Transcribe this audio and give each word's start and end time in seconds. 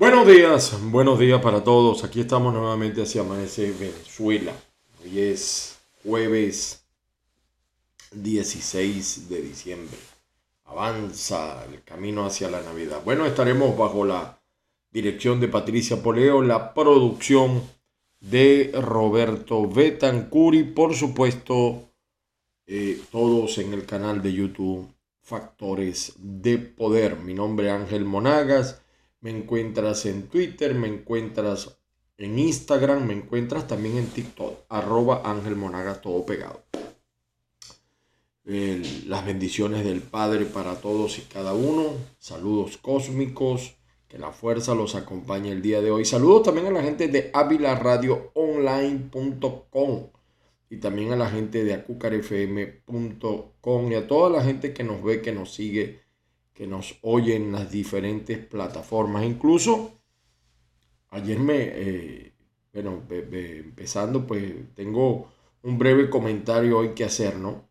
Buenos 0.00 0.26
días, 0.26 0.78
buenos 0.90 1.18
días 1.18 1.42
para 1.42 1.62
todos. 1.62 2.04
Aquí 2.04 2.20
estamos 2.20 2.54
nuevamente 2.54 3.02
hacia 3.02 3.20
Amanece 3.20 3.70
Venezuela. 3.72 4.54
Hoy 5.04 5.20
es 5.20 5.78
jueves 6.02 6.86
16 8.10 9.28
de 9.28 9.42
diciembre. 9.42 9.98
Avanza 10.64 11.66
el 11.66 11.84
camino 11.84 12.24
hacia 12.24 12.48
la 12.48 12.62
Navidad. 12.62 13.02
Bueno, 13.04 13.26
estaremos 13.26 13.76
bajo 13.76 14.06
la 14.06 14.40
dirección 14.90 15.38
de 15.38 15.48
Patricia 15.48 16.02
Poleo, 16.02 16.40
la 16.40 16.72
producción 16.72 17.62
de 18.20 18.72
Roberto 18.72 19.68
Betancuri, 19.68 20.64
por 20.64 20.94
supuesto, 20.94 21.90
eh, 22.66 22.98
todos 23.12 23.58
en 23.58 23.74
el 23.74 23.84
canal 23.84 24.22
de 24.22 24.32
YouTube 24.32 24.88
Factores 25.20 26.14
de 26.16 26.56
Poder. 26.56 27.16
Mi 27.16 27.34
nombre 27.34 27.66
es 27.66 27.74
Ángel 27.74 28.06
Monagas 28.06 28.79
me 29.20 29.30
encuentras 29.30 30.06
en 30.06 30.28
Twitter, 30.28 30.74
me 30.74 30.88
encuentras 30.88 31.78
en 32.16 32.38
Instagram, 32.38 33.06
me 33.06 33.14
encuentras 33.14 33.66
también 33.66 33.96
en 33.96 34.06
TikTok, 34.06 34.60
arroba 34.68 35.22
Ángel 35.24 35.56
Monaga, 35.56 36.00
todo 36.00 36.24
pegado. 36.26 36.62
las 38.44 39.24
bendiciones 39.24 39.84
del 39.84 40.02
Padre 40.02 40.44
para 40.44 40.74
todos 40.76 41.18
y 41.18 41.22
cada 41.22 41.54
uno. 41.54 41.94
Saludos 42.18 42.76
cósmicos. 42.78 43.76
Que 44.08 44.18
la 44.18 44.32
fuerza 44.32 44.74
los 44.74 44.96
acompañe 44.96 45.52
el 45.52 45.62
día 45.62 45.80
de 45.80 45.92
hoy. 45.92 46.04
Saludos 46.04 46.42
también 46.42 46.66
a 46.66 46.72
la 46.72 46.82
gente 46.82 47.06
de 47.06 47.30
avilaradioonline.com 47.32 50.08
y 50.68 50.78
también 50.78 51.12
a 51.12 51.16
la 51.16 51.30
gente 51.30 51.62
de 51.62 51.74
acucarfm.com 51.74 53.92
y 53.92 53.94
a 53.94 54.08
toda 54.08 54.30
la 54.30 54.42
gente 54.42 54.72
que 54.72 54.82
nos 54.82 55.00
ve, 55.04 55.22
que 55.22 55.30
nos 55.30 55.54
sigue 55.54 56.00
que 56.60 56.66
nos 56.66 56.98
oyen 57.00 57.44
en 57.44 57.52
las 57.52 57.70
diferentes 57.70 58.36
plataformas. 58.36 59.24
Incluso 59.24 60.02
ayer 61.08 61.38
me, 61.38 61.56
eh, 61.56 62.34
bueno, 62.74 63.02
empezando, 63.08 64.26
pues 64.26 64.74
tengo 64.74 65.32
un 65.62 65.78
breve 65.78 66.10
comentario 66.10 66.76
hoy 66.76 66.90
que 66.90 67.04
hacer, 67.04 67.36
¿no? 67.36 67.66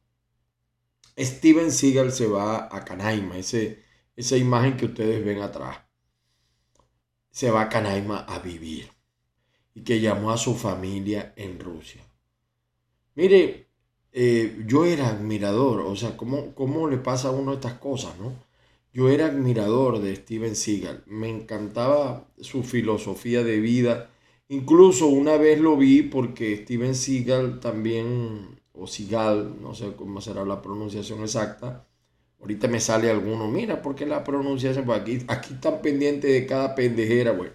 Steven 1.15 1.71
Seagal 1.71 2.11
se 2.11 2.25
va 2.25 2.67
a 2.75 2.83
Canaima, 2.83 3.37
ese, 3.37 3.83
esa 4.15 4.37
imagen 4.37 4.75
que 4.75 4.85
ustedes 4.85 5.23
ven 5.23 5.43
atrás. 5.43 5.81
Se 7.29 7.51
va 7.51 7.61
a 7.61 7.69
Canaima 7.69 8.21
a 8.21 8.39
vivir 8.39 8.89
y 9.75 9.83
que 9.83 10.01
llamó 10.01 10.31
a 10.31 10.37
su 10.37 10.55
familia 10.55 11.35
en 11.35 11.59
Rusia. 11.59 12.01
Mire, 13.13 13.67
eh, 14.11 14.63
yo 14.65 14.83
era 14.83 15.09
admirador, 15.09 15.81
o 15.81 15.95
sea, 15.95 16.17
¿cómo, 16.17 16.55
¿cómo 16.55 16.89
le 16.89 16.97
pasa 16.97 17.27
a 17.27 17.31
uno 17.31 17.53
estas 17.53 17.73
cosas, 17.73 18.17
no? 18.17 18.48
Yo 18.91 19.09
era 19.09 19.27
admirador 19.27 19.99
de 19.99 20.15
Steven 20.15 20.55
Seagal, 20.55 21.03
me 21.07 21.29
encantaba 21.29 22.27
su 22.39 22.63
filosofía 22.63 23.43
de 23.43 23.59
vida. 23.59 24.09
Incluso 24.47 25.07
una 25.07 25.37
vez 25.37 25.59
lo 25.59 25.77
vi 25.77 26.01
porque 26.01 26.57
Steven 26.57 26.95
Seagal 26.95 27.59
también, 27.59 28.59
o 28.73 28.87
Seagal, 28.87 29.61
no 29.61 29.75
sé 29.75 29.93
cómo 29.95 30.21
será 30.21 30.43
la 30.45 30.61
pronunciación 30.61 31.21
exacta. 31.21 31.87
Ahorita 32.39 32.67
me 32.67 32.79
sale 32.79 33.09
alguno, 33.11 33.47
mira, 33.47 33.81
¿por 33.81 33.95
qué 33.95 34.05
la 34.05 34.23
pronunciación? 34.23 34.85
Pues 34.85 35.01
aquí, 35.01 35.19
aquí 35.27 35.53
están 35.55 35.81
pendientes 35.81 36.31
de 36.31 36.45
cada 36.47 36.75
pendejera, 36.75 37.31
bueno. 37.33 37.53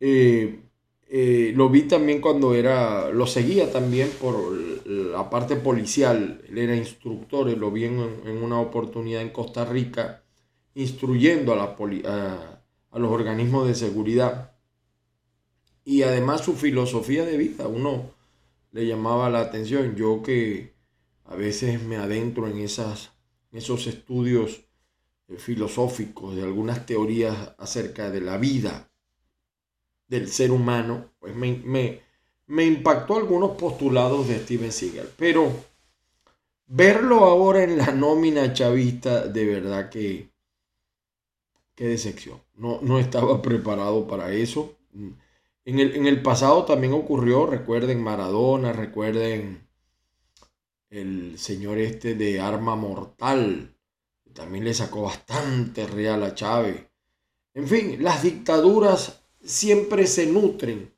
Eh, 0.00 0.69
eh, 1.12 1.52
lo 1.56 1.68
vi 1.68 1.82
también 1.82 2.20
cuando 2.20 2.54
era, 2.54 3.10
lo 3.10 3.26
seguía 3.26 3.72
también 3.72 4.10
por 4.20 4.56
la 4.86 5.28
parte 5.28 5.56
policial, 5.56 6.40
él 6.48 6.56
era 6.56 6.76
instructor, 6.76 7.50
lo 7.58 7.72
vi 7.72 7.86
en, 7.86 7.98
una 8.40 8.60
oportunidad 8.60 9.20
en 9.20 9.30
Costa 9.30 9.64
Rica, 9.64 10.22
instruyendo 10.74 11.52
a, 11.52 12.62
los 12.96 13.10
organismos 13.10 13.66
de 13.66 13.74
seguridad. 13.74 14.52
Y 15.84 16.02
además 16.02 16.42
su 16.44 16.54
filosofía 16.54 17.24
de 17.24 17.36
vida, 17.36 17.66
uno 17.66 18.14
le 18.70 18.86
llamaba 18.86 19.30
la 19.30 19.40
atención, 19.40 19.96
yo 19.96 20.22
que 20.22 20.74
a 21.24 21.34
veces 21.34 21.82
me 21.82 21.96
adentro 21.96 22.46
en 22.46 22.60
esos 22.60 23.86
estudios 23.88 24.60
eh, 25.26 25.38
filosóficos 25.38 26.36
de 26.36 26.44
algunas 26.44 26.86
teorías 26.86 27.56
acerca 27.58 28.12
de 28.12 28.20
la 28.20 28.38
vida 28.38 28.89
del 30.10 30.28
ser 30.28 30.50
humano, 30.50 31.12
pues 31.20 31.36
me, 31.36 31.62
me, 32.48 32.64
impactó 32.64 33.16
algunos 33.16 33.52
postulados 33.52 34.26
de 34.26 34.40
Steven 34.40 34.72
Seagal. 34.72 35.08
Pero 35.16 35.52
verlo 36.66 37.24
ahora 37.24 37.62
en 37.62 37.78
la 37.78 37.92
nómina 37.92 38.52
chavista, 38.52 39.28
de 39.28 39.46
verdad 39.46 39.88
que, 39.88 40.28
qué 41.76 41.86
decepción. 41.86 42.42
No, 42.56 42.80
no 42.82 42.98
estaba 42.98 43.40
preparado 43.42 44.08
para 44.08 44.32
eso. 44.32 44.76
En 45.64 45.78
el, 45.78 45.94
en 45.94 46.08
el 46.08 46.20
pasado 46.22 46.64
también 46.64 46.92
ocurrió, 46.92 47.46
recuerden 47.46 48.02
Maradona, 48.02 48.72
recuerden 48.72 49.68
el 50.90 51.38
señor 51.38 51.78
este 51.78 52.16
de 52.16 52.40
arma 52.40 52.74
mortal, 52.74 53.76
también 54.34 54.64
le 54.64 54.74
sacó 54.74 55.02
bastante 55.02 55.86
real 55.86 56.24
a 56.24 56.34
Chávez. 56.34 56.84
En 57.54 57.68
fin, 57.68 58.02
las 58.02 58.24
dictaduras 58.24 59.19
siempre 59.42 60.06
se 60.06 60.26
nutren 60.26 60.92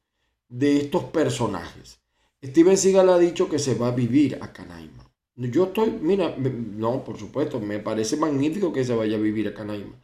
de 0.48 0.78
estos 0.78 1.04
personajes. 1.04 2.00
Steven 2.44 2.76
Seagal 2.76 3.08
ha 3.10 3.18
dicho 3.18 3.48
que 3.48 3.58
se 3.58 3.74
va 3.74 3.88
a 3.88 3.92
vivir 3.92 4.38
a 4.40 4.52
Canaima. 4.52 5.08
Yo 5.36 5.64
estoy, 5.64 5.90
mira, 5.90 6.36
no, 6.36 7.04
por 7.04 7.18
supuesto, 7.18 7.58
me 7.58 7.78
parece 7.78 8.16
magnífico 8.16 8.72
que 8.72 8.84
se 8.84 8.94
vaya 8.94 9.16
a 9.16 9.20
vivir 9.20 9.48
a 9.48 9.54
Canaima. 9.54 9.94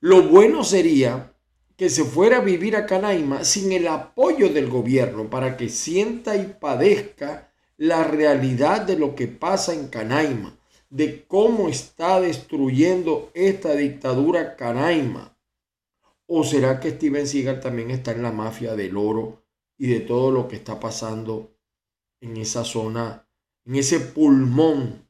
Lo 0.00 0.22
bueno 0.22 0.62
sería 0.62 1.32
que 1.76 1.90
se 1.90 2.04
fuera 2.04 2.36
a 2.36 2.40
vivir 2.40 2.76
a 2.76 2.86
Canaima 2.86 3.44
sin 3.44 3.72
el 3.72 3.88
apoyo 3.88 4.48
del 4.50 4.68
gobierno 4.68 5.28
para 5.28 5.56
que 5.56 5.68
sienta 5.68 6.36
y 6.36 6.54
padezca 6.60 7.50
la 7.76 8.04
realidad 8.04 8.82
de 8.82 8.96
lo 8.96 9.16
que 9.16 9.26
pasa 9.26 9.74
en 9.74 9.88
Canaima, 9.88 10.56
de 10.90 11.24
cómo 11.26 11.68
está 11.68 12.20
destruyendo 12.20 13.30
esta 13.34 13.74
dictadura 13.74 14.54
Canaima 14.54 15.33
¿O 16.26 16.42
será 16.44 16.80
que 16.80 16.90
Steven 16.90 17.26
Seagal 17.26 17.60
también 17.60 17.90
está 17.90 18.12
en 18.12 18.22
la 18.22 18.32
mafia 18.32 18.74
del 18.74 18.96
oro 18.96 19.44
y 19.76 19.88
de 19.88 20.00
todo 20.00 20.30
lo 20.30 20.48
que 20.48 20.56
está 20.56 20.80
pasando 20.80 21.54
en 22.20 22.36
esa 22.38 22.64
zona, 22.64 23.28
en 23.64 23.76
ese 23.76 24.00
pulmón 24.00 25.08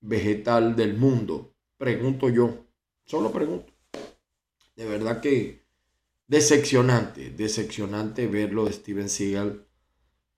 vegetal 0.00 0.74
del 0.74 0.94
mundo? 0.94 1.54
Pregunto 1.76 2.28
yo, 2.28 2.66
solo 3.04 3.30
pregunto. 3.30 3.72
De 4.74 4.84
verdad 4.84 5.20
que 5.20 5.62
decepcionante, 6.26 7.30
decepcionante 7.30 8.26
verlo 8.26 8.64
de 8.64 8.72
Steven 8.72 9.08
Seagal. 9.08 9.64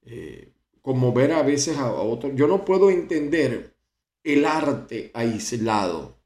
Eh, 0.02 0.52
como 0.82 1.12
ver 1.12 1.32
a 1.32 1.42
veces 1.42 1.78
a, 1.78 1.86
a 1.88 2.02
otros. 2.02 2.32
Yo 2.34 2.46
no 2.46 2.64
puedo 2.64 2.90
entender 2.90 3.76
el 4.22 4.44
arte 4.44 5.10
aislado 5.14 6.19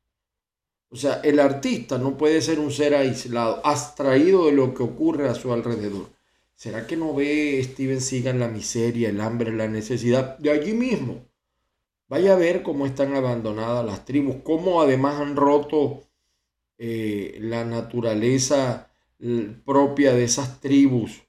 o 0.94 0.96
sea, 0.96 1.14
el 1.24 1.40
artista 1.40 1.98
no 1.98 2.16
puede 2.16 2.40
ser 2.40 2.60
un 2.60 2.70
ser 2.70 2.94
aislado, 2.94 3.60
abstraído 3.66 4.46
de 4.46 4.52
lo 4.52 4.74
que 4.74 4.84
ocurre 4.84 5.28
a 5.28 5.34
su 5.34 5.52
alrededor. 5.52 6.06
¿Será 6.54 6.86
que 6.86 6.96
no 6.96 7.12
ve 7.12 7.60
Steven 7.64 8.00
Seagal 8.00 8.38
la 8.38 8.46
miseria, 8.46 9.08
el 9.08 9.20
hambre, 9.20 9.50
la 9.50 9.66
necesidad 9.66 10.38
de 10.38 10.52
allí 10.52 10.72
mismo? 10.72 11.26
Vaya 12.06 12.34
a 12.34 12.36
ver 12.36 12.62
cómo 12.62 12.86
están 12.86 13.16
abandonadas 13.16 13.84
las 13.84 14.04
tribus, 14.04 14.36
cómo 14.44 14.80
además 14.80 15.20
han 15.20 15.34
roto 15.34 16.04
eh, 16.78 17.38
la 17.40 17.64
naturaleza 17.64 18.92
propia 19.64 20.14
de 20.14 20.22
esas 20.22 20.60
tribus. 20.60 21.24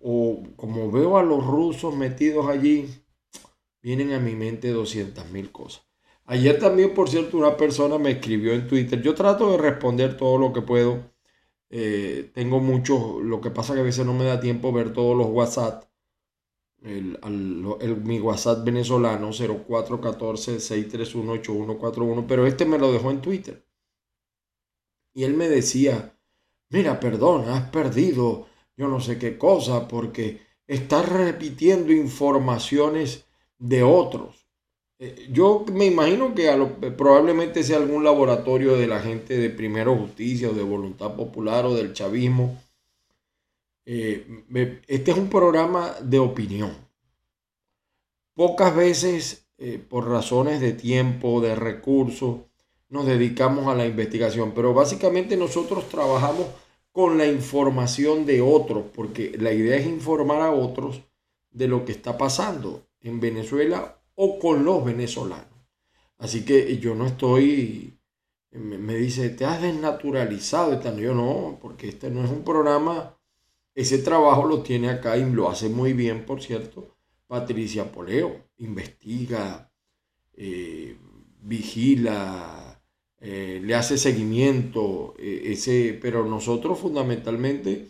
O 0.00 0.44
como 0.54 0.92
veo 0.92 1.18
a 1.18 1.24
los 1.24 1.44
rusos 1.44 1.96
metidos 1.96 2.46
allí, 2.46 2.88
vienen 3.82 4.12
a 4.12 4.20
mi 4.20 4.36
mente 4.36 4.68
200 4.68 5.32
mil 5.32 5.50
cosas. 5.50 5.87
Ayer 6.28 6.58
también, 6.58 6.92
por 6.92 7.08
cierto, 7.08 7.38
una 7.38 7.56
persona 7.56 7.96
me 7.98 8.10
escribió 8.10 8.52
en 8.52 8.68
Twitter. 8.68 9.00
Yo 9.00 9.14
trato 9.14 9.50
de 9.50 9.56
responder 9.56 10.18
todo 10.18 10.36
lo 10.36 10.52
que 10.52 10.60
puedo. 10.60 11.10
Eh, 11.70 12.30
tengo 12.34 12.60
mucho, 12.60 13.18
lo 13.20 13.40
que 13.40 13.50
pasa 13.50 13.72
que 13.74 13.80
a 13.80 13.84
veces 13.84 14.04
no 14.04 14.12
me 14.12 14.24
da 14.24 14.38
tiempo 14.38 14.70
ver 14.70 14.92
todos 14.92 15.16
los 15.16 15.28
WhatsApp. 15.28 15.84
El, 16.82 17.18
mi 18.04 18.20
WhatsApp 18.20 18.62
venezolano 18.64 19.30
0414-631-8141, 19.30 22.26
pero 22.28 22.46
este 22.46 22.66
me 22.66 22.78
lo 22.78 22.92
dejó 22.92 23.10
en 23.10 23.22
Twitter. 23.22 23.64
Y 25.14 25.24
él 25.24 25.32
me 25.34 25.48
decía, 25.48 26.14
mira, 26.68 27.00
perdón, 27.00 27.48
has 27.48 27.70
perdido 27.70 28.46
yo 28.76 28.86
no 28.86 29.00
sé 29.00 29.18
qué 29.18 29.38
cosa 29.38 29.88
porque 29.88 30.42
estás 30.66 31.08
repitiendo 31.08 31.90
informaciones 31.92 33.26
de 33.58 33.82
otros. 33.82 34.47
Eh, 35.00 35.28
yo 35.30 35.64
me 35.72 35.86
imagino 35.86 36.34
que 36.34 36.50
probablemente 36.96 37.62
sea 37.62 37.76
algún 37.76 38.02
laboratorio 38.02 38.76
de 38.76 38.88
la 38.88 39.00
gente 39.00 39.36
de 39.36 39.50
Primero 39.50 39.96
Justicia 39.96 40.50
o 40.50 40.54
de 40.54 40.62
Voluntad 40.62 41.14
Popular 41.14 41.66
o 41.66 41.74
del 41.74 41.92
chavismo. 41.92 42.60
Eh, 43.86 44.44
este 44.88 45.12
es 45.12 45.16
un 45.16 45.30
programa 45.30 45.94
de 46.02 46.18
opinión. 46.18 46.76
Pocas 48.34 48.74
veces, 48.74 49.46
eh, 49.56 49.78
por 49.78 50.08
razones 50.08 50.60
de 50.60 50.72
tiempo, 50.72 51.40
de 51.40 51.54
recursos, 51.54 52.40
nos 52.88 53.06
dedicamos 53.06 53.68
a 53.68 53.74
la 53.74 53.86
investigación, 53.86 54.52
pero 54.54 54.74
básicamente 54.74 55.36
nosotros 55.36 55.88
trabajamos 55.88 56.46
con 56.92 57.18
la 57.18 57.26
información 57.26 58.26
de 58.26 58.40
otros, 58.40 58.84
porque 58.94 59.36
la 59.38 59.52
idea 59.52 59.76
es 59.76 59.86
informar 59.86 60.40
a 60.40 60.52
otros 60.52 61.02
de 61.50 61.68
lo 61.68 61.84
que 61.84 61.92
está 61.92 62.18
pasando 62.18 62.82
en 63.00 63.20
Venezuela 63.20 63.97
o 64.20 64.38
con 64.40 64.64
los 64.64 64.84
venezolanos. 64.84 65.46
Así 66.18 66.44
que 66.44 66.78
yo 66.78 66.96
no 66.96 67.06
estoy, 67.06 67.96
me, 68.50 68.96
dice, 68.96 69.30
te 69.30 69.44
has 69.44 69.62
desnaturalizado. 69.62 70.80
Yo 70.98 71.14
no, 71.14 71.58
porque 71.62 71.88
este 71.88 72.10
no 72.10 72.24
es 72.24 72.30
un 72.30 72.42
programa, 72.42 73.16
ese 73.74 73.98
trabajo 73.98 74.44
lo 74.44 74.62
tiene 74.62 74.90
acá 74.90 75.16
y 75.16 75.24
lo 75.30 75.48
hace 75.48 75.68
muy 75.68 75.92
bien, 75.92 76.26
por 76.26 76.42
cierto, 76.42 76.96
Patricia 77.28 77.92
Poleo. 77.92 78.48
Investiga, 78.56 79.70
eh, 80.34 80.96
vigila, 81.40 82.82
eh, 83.20 83.60
le 83.62 83.74
hace 83.76 83.98
seguimiento, 83.98 85.14
eh, 85.16 85.42
ese, 85.52 85.96
pero 86.02 86.24
nosotros 86.24 86.80
fundamentalmente 86.80 87.86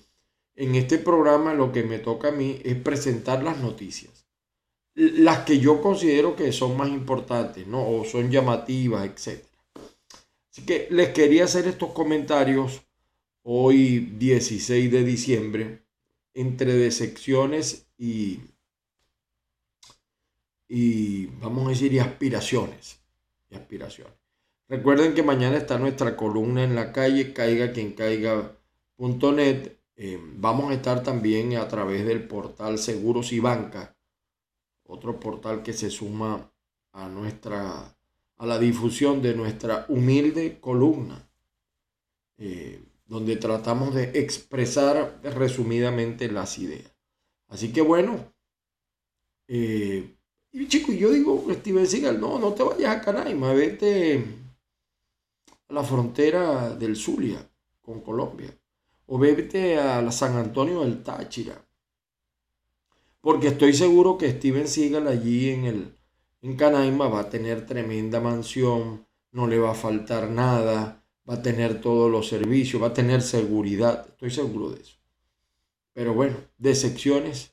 en 0.57 0.75
este 0.75 0.99
programa 0.99 1.55
lo 1.55 1.73
que 1.73 1.85
me 1.85 1.99
toca 1.99 2.29
a 2.29 2.33
mí 2.33 2.61
es 2.65 2.77
presentar 2.77 3.43
las 3.43 3.59
noticias, 3.61 4.28
las 4.99 5.45
que 5.45 5.61
yo 5.61 5.81
considero 5.81 6.35
que 6.35 6.50
son 6.50 6.77
más 6.77 6.89
importantes, 6.89 7.65
¿no? 7.69 7.89
O 7.89 8.05
son 8.05 8.33
llamativas, 8.33 9.06
etc. 9.06 9.45
Así 10.50 10.67
que 10.67 10.89
les 10.91 11.11
quería 11.11 11.45
hacer 11.45 11.69
estos 11.69 11.93
comentarios 11.93 12.83
hoy 13.45 14.00
16 14.19 14.91
de 14.91 15.05
diciembre 15.05 15.83
entre 16.35 16.73
decepciones 16.75 17.87
y, 17.97 18.41
y 20.69 21.27
vamos 21.27 21.67
a 21.67 21.71
decir, 21.71 22.01
aspiraciones. 22.01 22.99
Y 23.51 23.55
aspiraciones. 23.55 24.15
Recuerden 24.69 25.15
que 25.15 25.23
mañana 25.23 25.59
está 25.59 25.79
nuestra 25.79 26.17
columna 26.17 26.65
en 26.65 26.75
la 26.75 26.93
calle, 26.93 27.33
caiga 27.33 27.73
quien 27.73 27.93
caiga.net. 27.93 29.73
Eh, 29.94 30.21
vamos 30.37 30.73
a 30.73 30.75
estar 30.75 31.05
también 31.05 31.56
a 31.56 31.69
través 31.69 32.05
del 32.05 32.27
portal 32.27 32.79
Seguros 32.79 33.33
y 33.33 33.39
Banca, 33.39 33.97
otro 34.88 35.20
portal 35.20 35.62
que 35.62 35.73
se 35.73 35.90
suma 35.90 36.50
a 36.93 37.08
nuestra 37.08 37.94
a 38.38 38.46
la 38.46 38.58
difusión 38.58 39.20
de 39.20 39.35
nuestra 39.35 39.85
humilde 39.88 40.61
columna, 40.61 41.29
eh, 42.38 42.81
donde 43.06 43.37
tratamos 43.37 43.94
de 43.94 44.12
expresar 44.14 45.20
resumidamente 45.23 46.31
las 46.31 46.58
ideas. 46.58 46.93
Así 47.49 47.73
que 47.73 47.81
bueno, 47.81 48.32
eh, 49.49 50.14
y 50.52 50.69
chico, 50.69 50.93
yo 50.93 51.11
digo, 51.11 51.44
Steven 51.50 51.87
Seagal, 51.87 52.20
no, 52.20 52.38
no 52.38 52.52
te 52.55 52.62
vayas 52.62 52.96
a 52.96 53.00
Canaima, 53.00 53.52
vete 53.52 54.25
la 55.69 55.82
frontera 55.82 56.70
del 56.70 56.96
Zulia 56.96 57.38
con 57.81 58.00
Colombia. 58.00 58.55
O 59.06 59.19
vete 59.19 59.79
a 59.79 60.11
San 60.12 60.37
Antonio 60.37 60.82
del 60.82 61.02
Táchira. 61.02 61.68
Porque 63.20 63.49
estoy 63.49 63.73
seguro 63.73 64.17
que 64.17 64.31
Steven 64.31 64.69
Seagal 64.69 65.09
allí 65.09 65.50
en, 65.50 65.65
el, 65.65 65.99
en 66.43 66.56
Canaima 66.56 67.09
va 67.09 67.20
a 67.20 67.31
tener 67.31 67.67
tremenda 67.67 68.20
mansión, 68.20 69.06
no 69.32 69.47
le 69.47 69.59
va 69.59 69.73
a 69.73 69.75
faltar 69.75 70.31
nada, 70.31 71.05
va 71.29 71.35
a 71.35 71.43
tener 71.43 71.81
todos 71.81 72.11
los 72.11 72.29
servicios, 72.29 72.82
va 72.82 72.88
a 72.88 72.94
tener 72.94 73.23
seguridad. 73.23 74.06
Estoy 74.09 74.31
seguro 74.31 74.70
de 74.70 74.81
eso. 74.81 74.97
Pero 75.93 76.15
bueno, 76.15 76.37
decepciones 76.56 77.53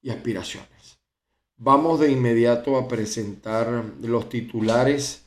y 0.00 0.10
aspiraciones. 0.10 0.98
Vamos 1.56 2.00
de 2.00 2.10
inmediato 2.10 2.76
a 2.76 2.88
presentar 2.88 3.84
los 4.00 4.28
titulares 4.28 5.26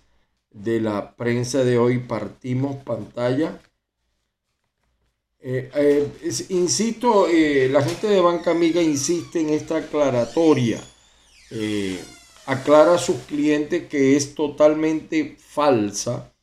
de 0.51 0.79
la 0.79 1.15
prensa 1.15 1.63
de 1.63 1.77
hoy 1.77 1.99
partimos 1.99 2.77
pantalla. 2.77 3.61
Eh, 5.47 5.69
eh, 5.75 6.09
insisto, 6.49 7.27
eh, 7.27 7.69
la 7.69 7.83
gente 7.83 8.07
de 8.07 8.19
Banca 8.19 8.49
Amiga 8.49 8.81
insiste 8.81 9.39
en 9.39 9.51
esta 9.51 9.77
aclaratoria. 9.77 10.81
aclara 12.47 12.95
a 12.95 12.97
sus 12.97 13.17
clientes 13.27 13.87
que 13.87 14.15
es 14.15 14.33
totalmente 14.35 15.35
falsa 15.37 16.33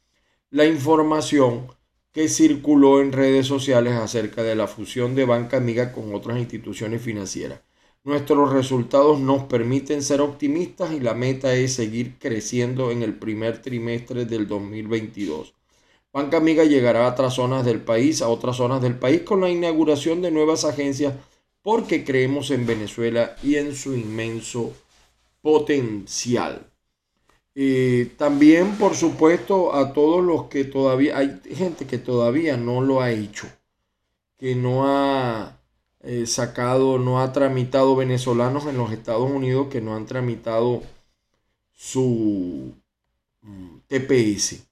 la 0.51 0.65
información 0.67 1.67
que 2.13 2.29
circuló 2.29 3.01
en 3.01 3.13
redes 3.13 3.47
sociales 3.47 3.95
acerca 3.95 4.43
de 4.45 4.55
la 4.55 4.69
fusión 4.69 5.15
de 5.17 5.25
Banca 5.25 5.57
Amiga 5.57 5.93
con 5.93 6.15
otras 6.15 6.39
instituciones 6.39 7.03
financieras. 7.03 7.61
Nuestros 8.05 8.53
resultados 8.53 9.19
nos 9.21 9.45
permiten 9.45 10.03
ser 10.03 10.21
optimistas 10.21 10.93
y 10.93 11.01
la 11.01 11.15
meta 11.15 11.55
es 11.55 11.75
seguir 11.75 12.19
creciendo 12.21 12.93
en 12.93 13.03
el 13.03 13.15
primer 13.15 13.63
trimestre 13.63 14.27
del 14.27 14.47
2022. 14.47 15.55
Banca 16.13 16.37
Amiga 16.37 16.65
llegará 16.65 17.07
a 17.07 17.13
otras 17.13 17.35
zonas 17.35 17.65
del 17.65 17.81
país, 17.81 18.21
a 18.21 18.29
otras 18.29 18.57
zonas 18.57 18.83
del 18.83 18.99
país 18.99 19.23
con 19.23 19.41
la 19.41 19.49
inauguración 19.49 20.21
de 20.21 20.31
nuevas 20.31 20.65
agencias 20.65 21.15
porque 21.63 22.05
creemos 22.05 22.51
en 22.51 22.67
Venezuela 22.67 23.37
y 23.43 23.57
en 23.57 23.75
su 23.75 23.95
inmenso 23.95 24.73
potencial. 25.41 26.67
Eh, 27.55 28.13
también, 28.17 28.77
por 28.77 28.95
supuesto, 28.95 29.75
a 29.75 29.93
todos 29.93 30.25
los 30.25 30.45
que 30.45 30.65
todavía, 30.65 31.19
hay 31.19 31.41
gente 31.55 31.87
que 31.87 31.99
todavía 31.99 32.57
no 32.57 32.81
lo 32.81 33.01
ha 33.01 33.11
hecho, 33.11 33.47
que 34.39 34.55
no 34.55 34.87
ha 34.87 35.59
eh, 36.01 36.27
sacado, 36.27 36.99
no 36.99 37.21
ha 37.21 37.33
tramitado 37.33 37.95
venezolanos 37.95 38.67
en 38.67 38.77
los 38.77 38.93
Estados 38.93 39.31
Unidos 39.31 39.69
que 39.69 39.81
no 39.81 39.95
han 39.95 40.07
tramitado 40.07 40.83
su 41.73 42.75
mm, 43.43 43.77
TPS. 43.87 44.72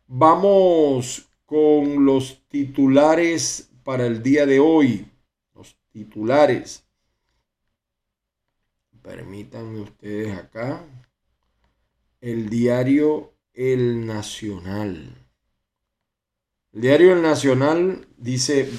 Vamos 0.08 1.28
con 1.46 2.04
los 2.04 2.42
titulares 2.49 3.70
para 3.84 4.06
el 4.06 4.20
día 4.20 4.46
de 4.46 4.58
hoy. 4.58 5.06
Los 5.54 5.76
titulares. 5.92 6.83
Permítanme 9.04 9.80
ustedes 9.82 10.34
acá. 10.34 10.82
El 12.23 12.49
diario 12.49 13.34
El 13.52 14.06
Nacional. 14.06 15.14
El 16.73 16.80
diario 16.80 17.12
El 17.12 17.20
Nacional 17.20 18.08
dice 18.16 18.70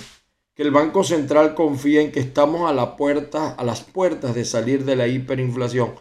que 0.55 0.63
el 0.63 0.71
Banco 0.71 1.03
Central 1.03 1.53
confía 1.53 2.01
en 2.01 2.11
que 2.11 2.21
estamos 2.21 2.61
a, 2.67 2.71
a 2.71 3.63
las 3.63 3.83
puertas 3.83 4.33
de 4.33 4.45
salir 4.45 4.83
de 4.83 4.95
la 4.95 5.07
hiperinflación. 5.07 5.93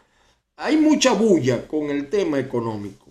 Hay 0.56 0.78
mucha 0.78 1.12
bulla 1.12 1.68
con 1.68 1.90
el 1.90 2.08
tema 2.08 2.38
económico. 2.38 3.10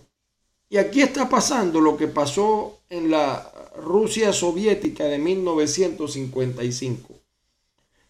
Y 0.68 0.78
aquí 0.78 1.04
está 1.04 1.30
pasando 1.30 1.80
lo 1.80 1.96
que 1.96 2.08
pasó 2.08 2.80
en 2.90 3.12
la 3.12 3.52
Rusia 3.78 4.34
soviética 4.34 5.04
de 5.04 5.20
1955. 5.20 7.14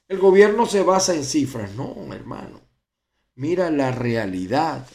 El 0.08 0.20
gobierno 0.20 0.66
se 0.66 0.84
basa 0.84 1.14
en 1.14 1.26
cifras. 1.26 1.76
No, 1.76 1.94
hermano. 2.14 2.63
Mira 3.36 3.72
la 3.72 3.92
realidad. 3.92 4.86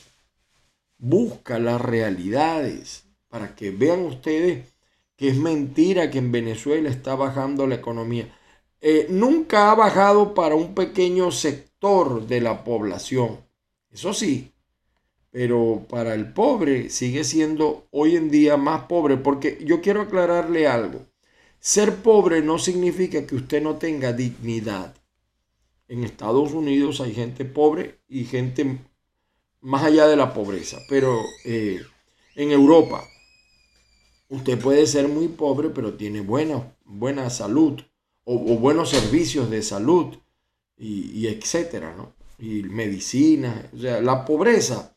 Busca 0.98 1.58
las 1.58 1.80
realidades 1.80 3.04
para 3.28 3.54
que 3.54 3.70
vean 3.70 4.00
ustedes 4.00 4.64
que 5.16 5.28
es 5.28 5.36
mentira 5.36 6.10
que 6.10 6.18
en 6.18 6.30
Venezuela 6.30 6.88
está 6.88 7.16
bajando 7.16 7.66
la 7.66 7.74
economía. 7.74 8.28
Eh, 8.80 9.06
nunca 9.10 9.70
ha 9.70 9.74
bajado 9.74 10.32
para 10.32 10.54
un 10.54 10.74
pequeño 10.74 11.32
sector 11.32 12.26
de 12.28 12.40
la 12.40 12.62
población, 12.62 13.40
eso 13.90 14.14
sí, 14.14 14.52
pero 15.32 15.84
para 15.88 16.14
el 16.14 16.32
pobre 16.32 16.88
sigue 16.88 17.24
siendo 17.24 17.88
hoy 17.90 18.14
en 18.14 18.30
día 18.30 18.56
más 18.56 18.82
pobre, 18.84 19.16
porque 19.16 19.58
yo 19.64 19.80
quiero 19.80 20.02
aclararle 20.02 20.68
algo. 20.68 21.00
Ser 21.58 21.96
pobre 21.96 22.40
no 22.40 22.58
significa 22.60 23.26
que 23.26 23.34
usted 23.34 23.60
no 23.60 23.76
tenga 23.76 24.12
dignidad. 24.12 24.94
En 25.88 26.04
Estados 26.04 26.52
Unidos 26.52 27.00
hay 27.00 27.14
gente 27.14 27.44
pobre 27.44 27.98
y 28.08 28.24
gente 28.24 28.78
más 29.60 29.84
allá 29.84 30.06
de 30.06 30.16
la 30.16 30.34
pobreza. 30.34 30.78
Pero 30.88 31.18
eh, 31.44 31.80
en 32.36 32.50
Europa, 32.50 33.04
usted 34.28 34.58
puede 34.60 34.86
ser 34.86 35.08
muy 35.08 35.28
pobre, 35.28 35.70
pero 35.70 35.94
tiene 35.94 36.20
buena, 36.20 36.76
buena 36.84 37.30
salud 37.30 37.80
o, 38.24 38.38
buenos 38.58 38.90
servicios 38.90 39.50
de 39.50 39.62
salud 39.62 40.16
y, 40.76 41.26
etcétera, 41.26 41.94
¿no? 41.96 42.12
Y 42.38 42.62
medicina. 42.62 43.70
O 43.74 43.78
sea, 43.78 44.00
la 44.02 44.24
pobreza 44.24 44.94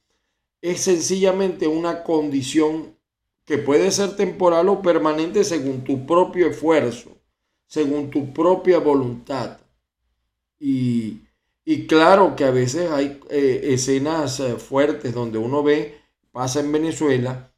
es 0.62 0.82
sencillamente 0.82 1.68
una 1.68 2.04
condición 2.04 2.98
que 3.46 3.58
puede 3.58 3.90
ser 3.92 4.16
temporal 4.16 4.68
o 4.70 4.82
permanente 4.82 5.44
según 5.44 5.84
tu 5.84 6.06
propio 6.06 6.48
esfuerzo, 6.48 7.18
según 7.66 8.12
tu 8.12 8.34
propia 8.34 8.80
voluntad. 8.80 9.61
Y, 10.64 11.88
claro 11.88 12.36
que 12.36 12.44
a 12.44 12.52
veces 12.52 12.92
hay 12.92 13.20
eh, 13.30 13.62
escenas 13.74 14.40
eh, 14.40 14.58
fuertes 14.58 15.14
donde 15.14 15.40
uno 15.40 15.64
ve, 15.64 16.00
pasa 16.32 16.60
en 16.60 16.72
Venezuela, 16.72 17.52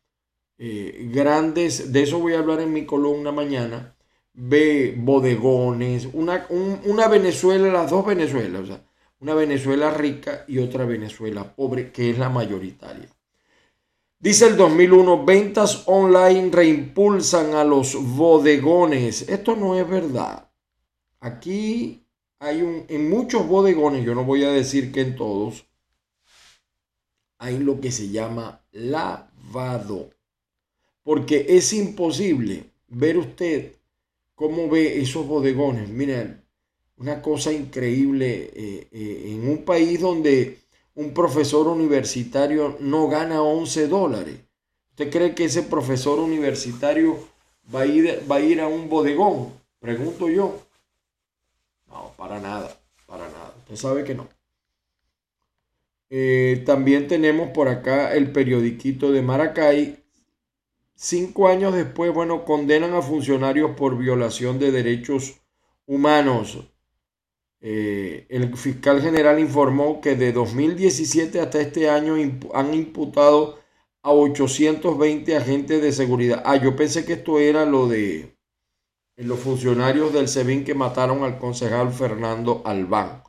eh, 0.57 1.09
grandes, 1.11 1.91
de 1.91 2.03
eso 2.03 2.19
voy 2.19 2.33
a 2.33 2.39
hablar 2.39 2.61
en 2.61 2.71
mi 2.71 2.85
columna 2.85 3.31
mañana, 3.33 3.95
ve 4.33 4.95
bodegones, 4.97 6.07
una, 6.13 6.47
una 6.49 7.07
Venezuela, 7.09 7.67
las 7.67 7.91
dos 7.91 8.05
Venezuelas, 8.05 8.61
o 8.61 8.65
sea, 8.67 8.83
una 9.19 9.33
Venezuela 9.33 9.91
rica 9.91 10.45
y 10.47 10.59
otra 10.59 10.85
Venezuela 10.85 11.55
pobre, 11.55 11.91
que 11.91 12.09
es 12.09 12.17
la 12.17 12.29
mayoritaria. 12.29 13.09
Dice 14.19 14.47
el 14.47 14.55
2001, 14.55 15.25
ventas 15.25 15.83
online 15.87 16.49
reimpulsan 16.49 17.55
a 17.55 17.65
los 17.65 17.95
bodegones. 18.15 19.27
Esto 19.27 19.57
no 19.57 19.75
es 19.77 19.87
verdad. 19.89 20.49
Aquí 21.19 22.02
hay 22.43 22.61
un, 22.61 22.83
en 22.89 23.09
muchos 23.09 23.47
bodegones, 23.47 24.03
yo 24.03 24.13
no 24.13 24.25
voy 24.25 24.43
a 24.43 24.51
decir 24.51 24.91
que 24.91 24.99
en 24.99 25.15
todos, 25.15 25.65
hay 27.37 27.57
lo 27.57 27.79
que 27.79 27.89
se 27.89 28.09
llama 28.09 28.61
lavado. 28.73 30.09
Porque 31.03 31.45
es 31.49 31.71
imposible 31.71 32.65
ver 32.89 33.17
usted 33.17 33.71
cómo 34.35 34.67
ve 34.67 35.01
esos 35.01 35.25
bodegones. 35.25 35.87
Miren, 35.87 36.43
una 36.97 37.21
cosa 37.21 37.53
increíble 37.53 38.51
eh, 38.53 38.87
eh, 38.91 39.23
en 39.27 39.49
un 39.49 39.63
país 39.63 40.01
donde 40.01 40.59
un 40.95 41.13
profesor 41.13 41.67
universitario 41.67 42.75
no 42.81 43.07
gana 43.07 43.41
11 43.41 43.87
dólares. 43.87 44.35
¿Usted 44.89 45.09
cree 45.09 45.33
que 45.33 45.45
ese 45.45 45.63
profesor 45.63 46.19
universitario 46.19 47.17
va 47.73 47.81
a 47.81 47.85
ir, 47.85 48.21
va 48.29 48.35
a, 48.35 48.41
ir 48.41 48.59
a 48.59 48.67
un 48.67 48.89
bodegón? 48.89 49.53
Pregunto 49.79 50.29
yo. 50.29 50.59
Para 52.17 52.39
nada, 52.39 52.75
para 53.07 53.27
nada. 53.29 53.53
Usted 53.59 53.75
sabe 53.75 54.03
que 54.03 54.15
no. 54.15 54.27
Eh, 56.09 56.61
también 56.65 57.07
tenemos 57.07 57.49
por 57.49 57.67
acá 57.67 58.13
el 58.13 58.31
periodiquito 58.31 59.11
de 59.11 59.21
Maracay. 59.21 60.03
Cinco 60.95 61.47
años 61.47 61.73
después, 61.73 62.13
bueno, 62.13 62.45
condenan 62.45 62.93
a 62.93 63.01
funcionarios 63.01 63.71
por 63.75 63.97
violación 63.97 64.59
de 64.59 64.71
derechos 64.71 65.41
humanos. 65.85 66.59
Eh, 67.61 68.27
el 68.29 68.55
fiscal 68.57 69.01
general 69.01 69.39
informó 69.39 70.01
que 70.01 70.15
de 70.15 70.33
2017 70.33 71.39
hasta 71.39 71.61
este 71.61 71.89
año 71.89 72.15
han 72.53 72.73
imputado 72.73 73.59
a 74.03 74.11
820 74.11 75.35
agentes 75.37 75.81
de 75.81 75.91
seguridad. 75.93 76.43
Ah, 76.45 76.57
yo 76.57 76.75
pensé 76.75 77.05
que 77.05 77.13
esto 77.13 77.39
era 77.39 77.65
lo 77.65 77.87
de 77.87 78.32
los 79.17 79.39
funcionarios 79.39 80.11
del 80.11 80.27
SEBIN 80.27 80.65
que 80.65 80.73
mataron 80.73 81.23
al 81.23 81.37
concejal 81.37 81.91
Fernando 81.91 82.61
Albán. 82.65 83.23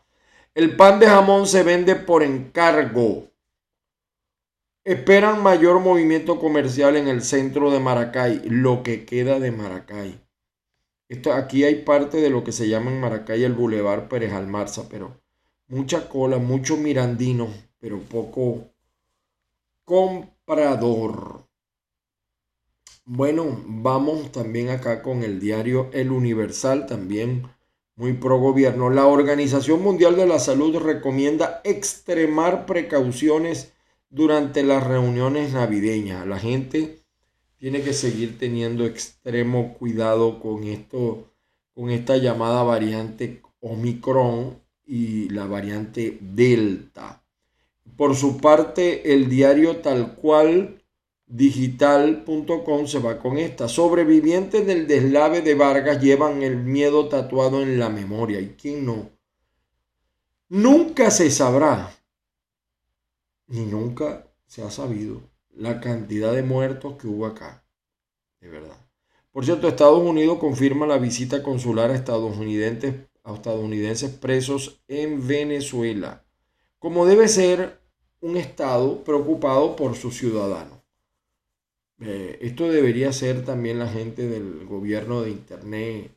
El 0.54 0.76
pan 0.76 0.98
de 0.98 1.06
jamón 1.06 1.46
se 1.46 1.62
vende 1.62 1.94
por 1.96 2.22
encargo. 2.22 3.28
Esperan 4.84 5.42
mayor 5.42 5.80
movimiento 5.80 6.38
comercial 6.38 6.96
en 6.96 7.08
el 7.08 7.22
centro 7.22 7.70
de 7.70 7.80
Maracay, 7.80 8.42
lo 8.44 8.82
que 8.82 9.04
queda 9.04 9.40
de 9.40 9.50
Maracay. 9.50 10.20
Esto, 11.08 11.32
aquí 11.32 11.64
hay 11.64 11.82
parte 11.82 12.18
de 12.18 12.30
lo 12.30 12.44
que 12.44 12.52
se 12.52 12.68
llama 12.68 12.90
en 12.90 13.00
Maracay 13.00 13.44
el 13.44 13.52
Boulevard 13.52 14.08
Pérez 14.08 14.32
Almarza, 14.32 14.88
pero 14.88 15.20
mucha 15.68 16.08
cola, 16.08 16.38
mucho 16.38 16.76
mirandino, 16.76 17.48
pero 17.78 17.98
poco 18.00 18.70
comprador. 19.84 21.43
Bueno, 23.06 23.62
vamos 23.66 24.32
también 24.32 24.70
acá 24.70 25.02
con 25.02 25.24
el 25.24 25.38
diario 25.38 25.90
El 25.92 26.10
Universal, 26.10 26.86
también 26.86 27.46
muy 27.96 28.14
pro 28.14 28.38
gobierno. 28.38 28.88
La 28.88 29.06
Organización 29.06 29.82
Mundial 29.82 30.16
de 30.16 30.26
la 30.26 30.38
Salud 30.38 30.74
recomienda 30.78 31.60
extremar 31.64 32.64
precauciones 32.64 33.74
durante 34.08 34.62
las 34.62 34.86
reuniones 34.86 35.52
navideñas. 35.52 36.26
La 36.26 36.38
gente 36.38 37.04
tiene 37.58 37.82
que 37.82 37.92
seguir 37.92 38.38
teniendo 38.38 38.86
extremo 38.86 39.74
cuidado 39.74 40.40
con 40.40 40.64
esto, 40.64 41.30
con 41.74 41.90
esta 41.90 42.16
llamada 42.16 42.62
variante 42.62 43.42
Omicron 43.60 44.62
y 44.86 45.28
la 45.28 45.44
variante 45.44 46.16
Delta. 46.22 47.22
Por 47.98 48.16
su 48.16 48.38
parte, 48.38 49.12
el 49.12 49.28
diario 49.28 49.76
tal 49.82 50.14
cual 50.14 50.80
digital.com 51.26 52.86
se 52.86 52.98
va 52.98 53.18
con 53.18 53.38
esta. 53.38 53.68
Sobrevivientes 53.68 54.66
del 54.66 54.86
deslave 54.86 55.42
de 55.42 55.54
Vargas 55.54 56.00
llevan 56.00 56.42
el 56.42 56.56
miedo 56.56 57.08
tatuado 57.08 57.62
en 57.62 57.78
la 57.78 57.88
memoria. 57.88 58.40
¿Y 58.40 58.54
quién 58.60 58.84
no? 58.84 59.10
Nunca 60.48 61.10
se 61.10 61.30
sabrá, 61.30 61.92
ni 63.46 63.64
nunca 63.64 64.28
se 64.46 64.62
ha 64.62 64.70
sabido 64.70 65.22
la 65.50 65.80
cantidad 65.80 66.32
de 66.32 66.42
muertos 66.42 66.96
que 66.96 67.06
hubo 67.06 67.26
acá. 67.26 67.64
De 68.40 68.48
verdad. 68.48 68.76
Por 69.32 69.44
cierto, 69.44 69.66
Estados 69.66 69.98
Unidos 69.98 70.38
confirma 70.38 70.86
la 70.86 70.98
visita 70.98 71.42
consular 71.42 71.90
a 71.90 71.96
estadounidenses, 71.96 72.94
a 73.24 73.34
estadounidenses 73.34 74.10
presos 74.10 74.80
en 74.86 75.26
Venezuela, 75.26 76.24
como 76.78 77.04
debe 77.06 77.26
ser 77.26 77.80
un 78.20 78.36
Estado 78.36 79.02
preocupado 79.02 79.74
por 79.74 79.96
sus 79.96 80.16
ciudadanos. 80.16 80.83
Eh, 82.00 82.38
esto 82.40 82.68
debería 82.68 83.12
ser 83.12 83.44
también 83.44 83.78
la 83.78 83.88
gente 83.88 84.28
del 84.28 84.66
gobierno 84.66 85.22
de 85.22 85.30
Internet 85.30 86.12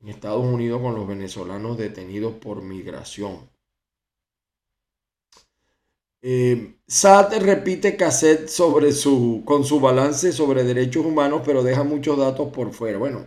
en 0.00 0.08
Estados 0.08 0.44
Unidos 0.44 0.82
con 0.82 0.94
los 0.94 1.08
venezolanos 1.08 1.78
detenidos 1.78 2.34
por 2.34 2.62
migración. 2.62 3.48
Eh, 6.22 6.76
SAT 6.86 7.34
repite 7.42 7.96
cassette 7.96 8.48
sobre 8.48 8.92
su, 8.92 9.42
con 9.44 9.64
su 9.64 9.78
balance 9.80 10.32
sobre 10.32 10.64
derechos 10.64 11.04
humanos, 11.04 11.42
pero 11.44 11.62
deja 11.62 11.84
muchos 11.84 12.18
datos 12.18 12.50
por 12.52 12.72
fuera. 12.72 12.98
Bueno, 12.98 13.26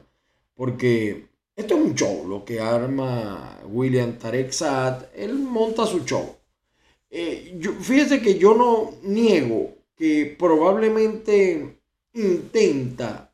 porque 0.56 1.28
esto 1.56 1.76
es 1.76 1.82
un 1.82 1.96
show, 1.96 2.28
lo 2.28 2.44
que 2.44 2.60
arma 2.60 3.60
William 3.68 4.18
Tarek 4.18 4.52
Saad, 4.52 5.06
él 5.16 5.36
monta 5.36 5.86
su 5.86 6.06
show. 6.06 6.36
Eh, 7.10 7.60
fíjese 7.82 8.22
que 8.22 8.38
yo 8.38 8.56
no 8.56 8.92
niego 9.04 9.76
que 9.96 10.36
probablemente 10.38 11.77
intenta 12.18 13.34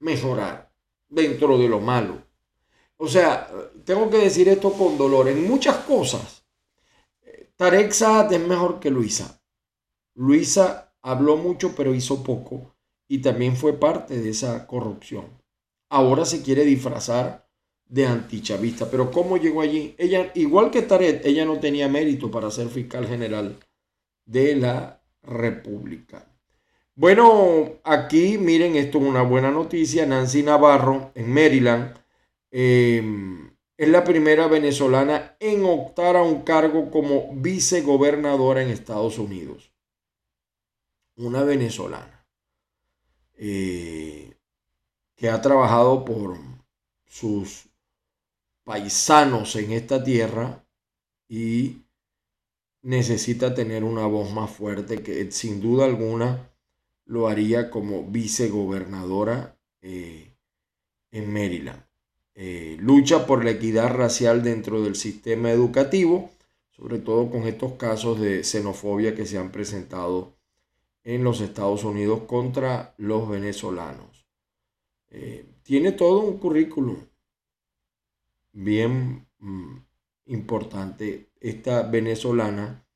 mejorar 0.00 0.70
dentro 1.08 1.58
de 1.58 1.68
lo 1.68 1.80
malo. 1.80 2.22
O 2.96 3.06
sea, 3.08 3.48
tengo 3.84 4.10
que 4.10 4.18
decir 4.18 4.48
esto 4.48 4.72
con 4.72 4.98
dolor. 4.98 5.28
En 5.28 5.46
muchas 5.48 5.76
cosas 5.78 6.38
Tarek 7.58 7.90
Saad 7.90 8.32
es 8.32 8.40
mejor 8.40 8.78
que 8.78 8.88
Luisa. 8.88 9.42
Luisa 10.14 10.94
habló 11.02 11.36
mucho 11.36 11.74
pero 11.76 11.92
hizo 11.92 12.22
poco 12.22 12.76
y 13.08 13.18
también 13.18 13.56
fue 13.56 13.72
parte 13.72 14.16
de 14.20 14.30
esa 14.30 14.64
corrupción. 14.68 15.42
Ahora 15.88 16.24
se 16.24 16.40
quiere 16.42 16.64
disfrazar 16.64 17.48
de 17.84 18.06
antichavista. 18.06 18.88
Pero 18.88 19.10
¿cómo 19.10 19.38
llegó 19.38 19.60
allí? 19.60 19.96
Ella, 19.98 20.30
igual 20.36 20.70
que 20.70 20.82
Tarek, 20.82 21.24
ella 21.24 21.44
no 21.44 21.58
tenía 21.58 21.88
mérito 21.88 22.30
para 22.30 22.48
ser 22.52 22.68
fiscal 22.68 23.08
general 23.08 23.58
de 24.24 24.54
la 24.54 25.02
República. 25.22 26.27
Bueno, 26.98 27.78
aquí 27.84 28.38
miren, 28.38 28.74
esto 28.74 28.98
es 28.98 29.04
una 29.04 29.22
buena 29.22 29.52
noticia. 29.52 30.04
Nancy 30.04 30.42
Navarro 30.42 31.12
en 31.14 31.32
Maryland 31.32 31.96
eh, 32.50 33.00
es 33.76 33.88
la 33.88 34.02
primera 34.02 34.48
venezolana 34.48 35.36
en 35.38 35.64
optar 35.64 36.16
a 36.16 36.24
un 36.24 36.42
cargo 36.42 36.90
como 36.90 37.32
vicegobernadora 37.36 38.64
en 38.64 38.70
Estados 38.70 39.16
Unidos. 39.18 39.72
Una 41.14 41.44
venezolana 41.44 42.26
eh, 43.36 44.34
que 45.14 45.28
ha 45.28 45.40
trabajado 45.40 46.04
por 46.04 46.36
sus 47.06 47.68
paisanos 48.64 49.54
en 49.54 49.70
esta 49.70 50.02
tierra 50.02 50.66
y 51.28 51.84
necesita 52.82 53.54
tener 53.54 53.84
una 53.84 54.06
voz 54.06 54.32
más 54.32 54.50
fuerte 54.50 55.00
que 55.00 55.30
sin 55.30 55.60
duda 55.60 55.84
alguna 55.84 56.50
lo 57.08 57.26
haría 57.26 57.70
como 57.70 58.04
vicegobernadora 58.04 59.58
eh, 59.80 60.36
en 61.10 61.32
Maryland. 61.32 61.82
Eh, 62.34 62.76
lucha 62.80 63.26
por 63.26 63.44
la 63.44 63.50
equidad 63.50 63.92
racial 63.92 64.42
dentro 64.42 64.82
del 64.82 64.94
sistema 64.94 65.50
educativo. 65.50 66.30
sobre 66.70 67.00
todo 67.00 67.28
con 67.28 67.48
estos 67.48 67.72
casos 67.72 68.20
de 68.20 68.44
xenofobia 68.44 69.16
que 69.16 69.26
se 69.26 69.36
han 69.36 69.50
presentado 69.50 70.36
en 71.02 71.24
los 71.24 71.40
Estados 71.40 71.82
Unidos 71.82 72.20
contra 72.28 72.94
los 72.98 73.28
venezolanos. 73.28 74.28
Eh, 75.10 75.44
tiene 75.64 75.90
todo 75.90 76.20
un 76.20 76.38
currículum 76.38 76.98
bien 78.52 79.26
mm, 79.40 79.76
importante 80.26 81.32
esta 81.40 81.82
venezolana, 81.82 82.86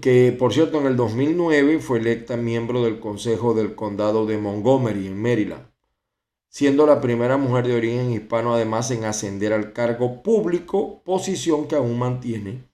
que 0.00 0.34
por 0.38 0.52
cierto 0.52 0.80
en 0.80 0.86
el 0.86 0.96
2009 0.96 1.78
fue 1.78 1.98
electa 1.98 2.36
miembro 2.36 2.82
del 2.82 3.00
Consejo 3.00 3.54
del 3.54 3.74
Condado 3.74 4.26
de 4.26 4.38
Montgomery 4.38 5.06
en 5.06 5.20
Maryland, 5.20 5.66
siendo 6.48 6.86
la 6.86 7.00
primera 7.00 7.36
mujer 7.36 7.66
de 7.66 7.76
origen 7.76 8.12
hispano 8.12 8.54
además 8.54 8.90
en 8.90 9.04
ascender 9.04 9.52
al 9.52 9.72
cargo 9.72 10.22
público, 10.22 11.02
posición 11.04 11.68
que 11.68 11.76
aún 11.76 11.98
mantiene 11.98 12.68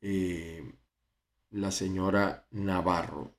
eh, 0.00 0.72
la 1.50 1.70
señora 1.70 2.46
Navarro. 2.50 3.32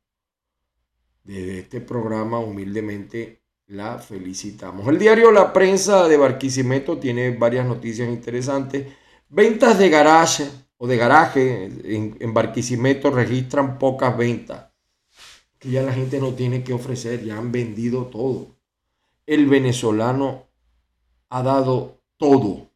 Desde 1.24 1.60
este 1.60 1.81
programa 1.81 2.39
humildemente 2.39 3.43
la 3.67 4.00
felicitamos. 4.00 4.88
El 4.88 4.98
diario 4.98 5.31
La 5.31 5.53
Prensa 5.53 6.08
de 6.08 6.17
Barquisimeto 6.17 6.98
tiene 6.98 7.31
varias 7.31 7.67
noticias 7.67 8.10
interesantes. 8.10 8.88
Ventas 9.29 9.77
de 9.77 9.89
garaje 9.89 10.50
o 10.81 10.88
de 10.88 10.98
garaje 10.98 11.65
en, 11.65 12.15
en 12.19 12.33
Barquisimeto 12.33 13.12
registran 13.12 13.77
pocas 13.77 14.17
ventas. 14.17 14.71
Que 15.59 15.71
ya 15.71 15.83
la 15.83 15.93
gente 15.93 16.19
no 16.19 16.33
tiene 16.33 16.63
que 16.63 16.74
ofrecer, 16.74 17.24
ya 17.24 17.38
han 17.38 17.51
vendido 17.51 18.05
todo. 18.05 18.55
El 19.25 19.48
venezolano 19.48 20.48
ha 21.27 21.43
dado 21.43 22.01
todo 22.17 22.71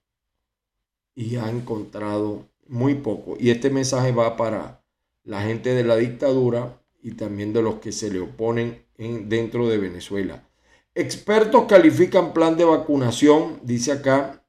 y 1.16 1.38
ha 1.38 1.50
encontrado 1.50 2.50
muy 2.68 2.96
poco. 2.96 3.38
Y 3.40 3.52
este 3.52 3.70
mensaje 3.70 4.12
va 4.12 4.36
para 4.36 4.84
la 5.24 5.42
gente 5.42 5.74
de 5.74 5.86
la 5.86 5.96
dictadura 5.96 6.82
y 7.02 7.12
también 7.12 7.54
de 7.54 7.62
los 7.62 7.76
que 7.76 7.94
se 7.94 8.12
le 8.12 8.20
oponen 8.20 8.86
en, 8.98 9.30
dentro 9.30 9.70
de 9.70 9.78
Venezuela. 9.78 10.48
Expertos 10.94 11.66
califican 11.70 12.34
plan 12.34 12.58
de 12.58 12.66
vacunación, 12.66 13.60
dice 13.64 13.94
acá, 13.94 14.43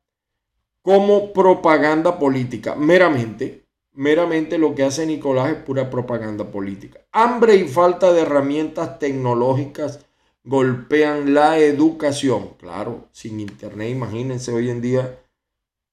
como 0.84 1.32
propaganda 1.32 2.18
política. 2.18 2.74
Meramente, 2.74 3.64
meramente 3.94 4.58
lo 4.58 4.74
que 4.74 4.82
hace 4.82 5.06
Nicolás 5.06 5.50
es 5.50 5.56
pura 5.56 5.88
propaganda 5.88 6.50
política. 6.50 7.00
Hambre 7.10 7.56
y 7.56 7.66
falta 7.66 8.12
de 8.12 8.20
herramientas 8.20 8.98
tecnológicas 8.98 10.04
golpean 10.44 11.32
la 11.32 11.58
educación. 11.58 12.50
Claro, 12.58 13.08
sin 13.12 13.40
internet, 13.40 13.92
imagínense 13.92 14.52
hoy 14.52 14.68
en 14.68 14.82
día 14.82 15.20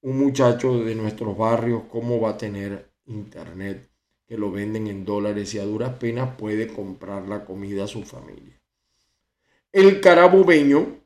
un 0.02 0.18
muchacho 0.18 0.84
de 0.84 0.94
nuestros 0.94 1.38
barrios, 1.38 1.84
¿cómo 1.90 2.20
va 2.20 2.30
a 2.30 2.36
tener 2.36 2.90
internet? 3.06 3.88
Que 4.26 4.36
lo 4.36 4.52
venden 4.52 4.88
en 4.88 5.06
dólares 5.06 5.54
y 5.54 5.58
a 5.58 5.64
duras 5.64 5.94
penas 5.94 6.36
puede 6.36 6.68
comprar 6.68 7.26
la 7.26 7.46
comida 7.46 7.84
a 7.84 7.88
su 7.88 8.02
familia. 8.02 8.60
El 9.72 10.02
carabobeño, 10.02 11.01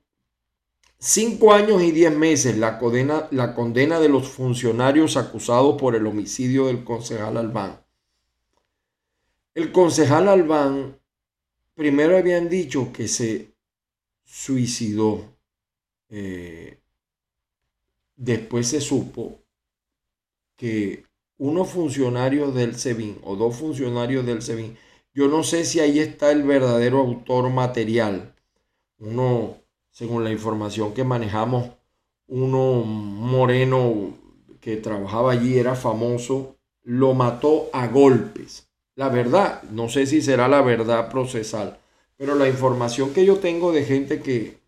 cinco 0.98 1.52
años 1.52 1.82
y 1.82 1.90
diez 1.90 2.14
meses 2.14 2.56
la 2.56 2.78
condena, 2.78 3.28
la 3.30 3.54
condena 3.54 4.00
de 4.00 4.08
los 4.08 4.28
funcionarios 4.28 5.16
acusados 5.16 5.80
por 5.80 5.94
el 5.94 6.06
homicidio 6.06 6.66
del 6.66 6.84
concejal 6.84 7.36
Albán. 7.36 7.80
El 9.54 9.72
concejal 9.72 10.28
Albán 10.28 10.98
primero 11.74 12.16
habían 12.16 12.48
dicho 12.48 12.92
que 12.92 13.08
se 13.08 13.54
suicidó 14.24 15.36
eh, 16.08 16.80
Después 18.16 18.68
se 18.68 18.80
supo 18.80 19.42
que 20.56 21.04
unos 21.36 21.68
funcionarios 21.68 22.54
del 22.54 22.76
SEBIN 22.76 23.18
o 23.22 23.36
dos 23.36 23.56
funcionarios 23.56 24.24
del 24.24 24.40
SEBIN, 24.40 24.76
yo 25.12 25.28
no 25.28 25.42
sé 25.42 25.66
si 25.66 25.80
ahí 25.80 25.98
está 25.98 26.32
el 26.32 26.42
verdadero 26.42 27.00
autor 27.00 27.50
material. 27.50 28.35
Uno, 28.98 29.59
según 29.96 30.24
la 30.24 30.30
información 30.30 30.92
que 30.92 31.04
manejamos, 31.04 31.70
uno 32.26 32.82
moreno 32.82 34.12
que 34.61 34.76
trabajaba 34.76 35.32
allí 35.32 35.59
era 35.59 35.74
famoso, 35.74 36.59
lo 36.82 37.14
mató 37.14 37.70
a 37.72 37.87
golpes. 37.87 38.68
La 38.94 39.09
verdad, 39.09 39.62
no 39.70 39.88
sé 39.88 40.04
si 40.04 40.20
será 40.20 40.48
la 40.48 40.61
verdad 40.61 41.11
procesal, 41.11 41.78
pero 42.18 42.35
la 42.35 42.46
información 42.46 43.14
que 43.14 43.24
yo 43.24 43.38
tengo 43.38 43.72
de 43.72 43.85
gente 43.87 44.20
que 44.20 44.59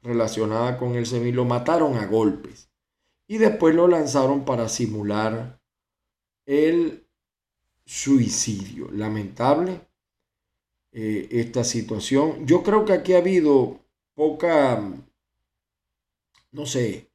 relacionada 0.00 0.78
con 0.78 0.94
el 0.94 1.06
SEBIN 1.06 1.34
lo 1.34 1.44
mataron 1.44 1.96
a 1.96 2.06
golpes 2.06 2.70
y 3.26 3.38
después 3.38 3.74
lo 3.74 3.88
lanzaron 3.88 4.44
para 4.44 4.68
simular 4.68 5.60
el 6.46 7.04
suicidio. 7.84 8.92
Lamentable 8.92 9.80
eh, 10.92 11.26
esta 11.32 11.64
situación. 11.64 12.46
Yo 12.46 12.62
creo 12.62 12.84
que 12.84 12.92
aquí 12.92 13.14
ha 13.14 13.18
habido 13.18 13.87
poca, 14.18 14.82
no 16.50 16.66
sé, 16.66 17.08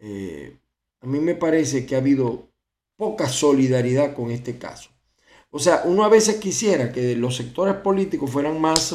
eh, 0.00 0.56
a 1.00 1.06
mí 1.06 1.20
me 1.20 1.36
parece 1.36 1.86
que 1.86 1.94
ha 1.94 1.98
habido 1.98 2.48
poca 2.96 3.28
solidaridad 3.28 4.16
con 4.16 4.32
este 4.32 4.58
caso. 4.58 4.90
O 5.50 5.60
sea, 5.60 5.82
uno 5.84 6.02
a 6.02 6.08
veces 6.08 6.38
quisiera 6.38 6.90
que 6.90 7.14
los 7.14 7.36
sectores 7.36 7.76
políticos 7.76 8.28
fueran 8.28 8.60
más 8.60 8.92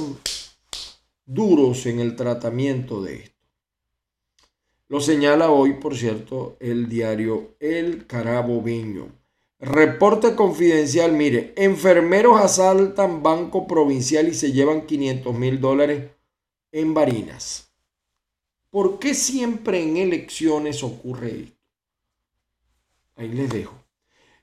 duros 1.26 1.86
en 1.86 2.02
el 2.02 2.18
tratamiento 2.18 3.02
de 3.02 3.16
esto. 3.16 3.38
Lo 4.90 5.00
señala 5.00 5.50
hoy, 5.50 5.76
por 5.76 5.96
cierto, 5.96 6.58
el 6.60 6.90
diario 6.90 7.56
El 7.62 8.08
Carabobeño. 8.08 9.08
Reporte 9.60 10.36
confidencial, 10.36 11.14
mire, 11.14 11.54
enfermeros 11.56 12.42
asaltan 12.42 13.24
banco 13.24 13.68
provincial 13.68 14.28
y 14.28 14.34
se 14.34 14.52
llevan 14.52 14.86
500 14.86 15.34
mil 15.34 15.62
dólares 15.62 16.17
en 16.72 16.94
Barinas. 16.94 17.72
¿Por 18.70 19.00
qué 19.00 19.14
siempre 19.14 19.82
en 19.82 19.98
elecciones 19.98 20.84
ocurre 20.84 21.42
esto? 21.42 21.58
Ahí 23.16 23.30
les 23.30 23.50
dejo. 23.50 23.74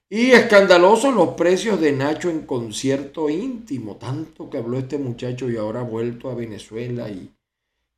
Y 0.09 0.33
escandalosos 0.33 1.15
los 1.15 1.31
precios 1.31 1.81
de 1.81 1.93
Nacho 1.93 2.31
en 2.31 2.47
concierto 2.47 3.29
íntimo, 3.29 3.97
tanto 3.97 4.51
que 4.51 4.59
habló 4.59 4.79
este 4.79 4.99
muchacho 4.99 5.51
y 5.51 5.57
ahora 5.57 5.81
ha 5.81 5.85
vuelto 5.85 6.31
a 6.31 6.35
Venezuela 6.35 7.09
y 7.09 7.31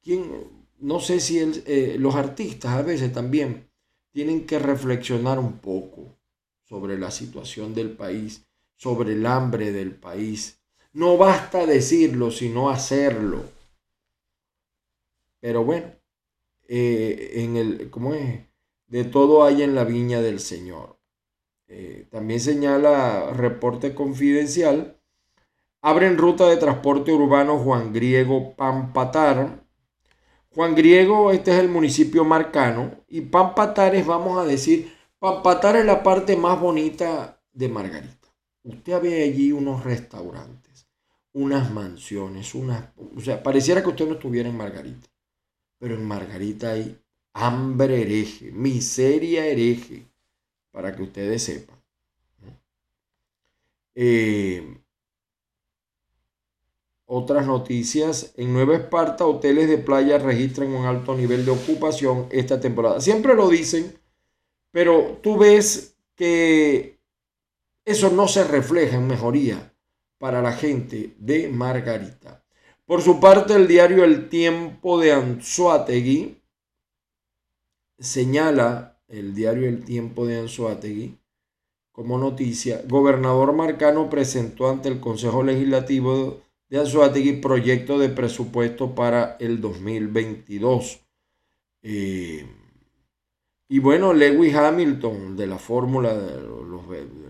quién 0.03 0.31
no 0.79 1.01
sé 1.01 1.21
si 1.21 1.39
eh, 1.39 1.97
los 1.99 2.15
artistas 2.15 2.73
a 2.73 2.83
veces 2.83 3.13
también 3.13 3.69
tienen 4.13 4.47
que 4.47 4.59
reflexionar 4.59 5.39
un 5.39 5.59
poco 5.59 6.17
sobre 6.65 6.99
la 6.99 7.11
situación 7.11 7.75
del 7.75 7.91
país, 7.91 8.47
sobre 8.77 9.13
el 9.13 9.27
hambre 9.27 9.73
del 9.73 9.93
país. 9.93 10.59
No 10.93 11.17
basta 11.17 11.67
decirlo, 11.67 12.31
sino 12.31 12.71
hacerlo. 12.71 13.43
Pero 15.41 15.65
bueno, 15.65 15.87
eh, 16.69 17.33
en 17.37 17.57
el, 17.57 17.91
¿cómo 17.91 18.15
es? 18.15 18.41
De 18.87 19.05
todo 19.05 19.45
hay 19.45 19.63
en 19.63 19.75
la 19.75 19.85
viña 19.85 20.21
del 20.21 20.41
Señor. 20.41 20.99
Eh, 21.69 22.07
también 22.11 22.41
señala 22.41 23.33
reporte 23.33 23.95
confidencial. 23.95 25.01
Abren 25.83 26.19
ruta 26.19 26.49
de 26.49 26.57
transporte 26.57 27.13
urbano 27.13 27.59
Juan 27.59 27.93
Griego 27.93 28.55
Pampatar 28.55 29.67
Juan 30.57 30.75
Griego, 30.75 31.33
este 31.33 31.53
es 31.53 31.59
el 31.59 31.69
municipio 31.69 32.25
marcano. 32.25 33.05
Y 33.09 33.21
Pampatares, 33.21 34.07
vamos 34.07 34.39
a 34.39 34.47
decir, 34.47 34.91
Pampatar 35.19 35.77
es 35.77 35.85
la 35.85 36.03
parte 36.03 36.35
más 36.35 36.59
bonita 36.59 37.43
de 37.53 37.69
Margarita. 37.69 38.29
Usted 38.63 39.03
ve 39.03 39.23
allí 39.23 39.53
unos 39.53 39.85
restaurantes, 39.85 40.89
unas 41.35 41.71
mansiones, 41.71 42.55
unas... 42.55 42.89
O 43.15 43.21
sea, 43.21 43.43
pareciera 43.43 43.83
que 43.83 43.91
usted 43.91 44.07
no 44.07 44.15
estuviera 44.15 44.49
en 44.49 44.57
Margarita. 44.57 45.07
Pero 45.87 46.01
en 46.01 46.05
Margarita 46.05 46.73
hay 46.73 47.01
hambre 47.33 48.03
hereje, 48.03 48.51
miseria 48.51 49.47
hereje, 49.47 50.05
para 50.73 50.97
que 50.97 51.05
ustedes 51.05 51.45
sepan. 51.45 51.81
Eh, 53.95 54.81
otras 57.05 57.47
noticias, 57.47 58.35
en 58.37 58.53
Nueva 58.53 58.75
Esparta, 58.75 59.27
hoteles 59.27 59.69
de 59.69 59.79
playa 59.79 60.19
registran 60.19 60.75
un 60.75 60.87
alto 60.87 61.15
nivel 61.15 61.45
de 61.45 61.53
ocupación 61.53 62.27
esta 62.33 62.59
temporada. 62.59 63.01
Siempre 63.01 63.37
lo 63.37 63.49
dicen, 63.49 63.97
pero 64.73 65.21
tú 65.23 65.39
ves 65.39 65.97
que 66.17 66.99
eso 67.85 68.11
no 68.11 68.27
se 68.27 68.43
refleja 68.43 68.97
en 68.97 69.07
mejoría 69.07 69.73
para 70.19 70.43
la 70.43 70.53
gente 70.53 71.15
de 71.17 71.47
Margarita. 71.47 72.45
Por 72.87 73.03
su 73.03 73.19
parte, 73.19 73.55
el 73.55 73.67
diario 73.67 74.05
El 74.05 74.29
Tiempo 74.29 75.01
de 75.01 75.11
Anzuategui 75.13 76.41
señala, 77.99 79.01
el 79.09 79.35
diario 79.35 79.69
El 79.69 79.85
Tiempo 79.85 80.25
de 80.25 80.39
Anzuategui, 80.39 81.19
como 81.91 82.17
noticia, 82.17 82.83
gobernador 82.87 83.53
Marcano 83.55 84.09
presentó 84.09 84.71
ante 84.71 84.89
el 84.89 85.01
Consejo 85.01 85.43
Legislativo 85.43 86.43
de 86.69 86.79
Anzuategui 86.79 87.41
proyecto 87.41 87.99
de 87.99 88.09
presupuesto 88.09 88.95
para 88.95 89.37
el 89.41 89.61
2022. 89.61 91.01
Eh, 91.83 92.47
Y 93.69 93.81
bueno, 93.81 94.13
Lewis 94.13 94.55
Hamilton, 94.55 95.37
de 95.37 95.49
la 95.49 95.59
fórmula, 95.59 96.15
de, 96.15 96.41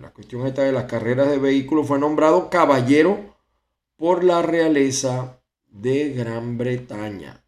la 0.03 0.13
cuestión 0.13 0.47
esta 0.47 0.65
de 0.65 0.73
las 0.73 0.85
carreras 0.85 1.31
de 1.31 1.39
vehículos, 1.39 1.87
fue 1.87 1.99
nombrado 1.99 2.51
caballero 2.51 3.35
por 3.97 4.23
la 4.23 4.43
realeza 4.43 5.36
de 5.81 6.11
Gran 6.11 6.59
Bretaña. 6.59 7.45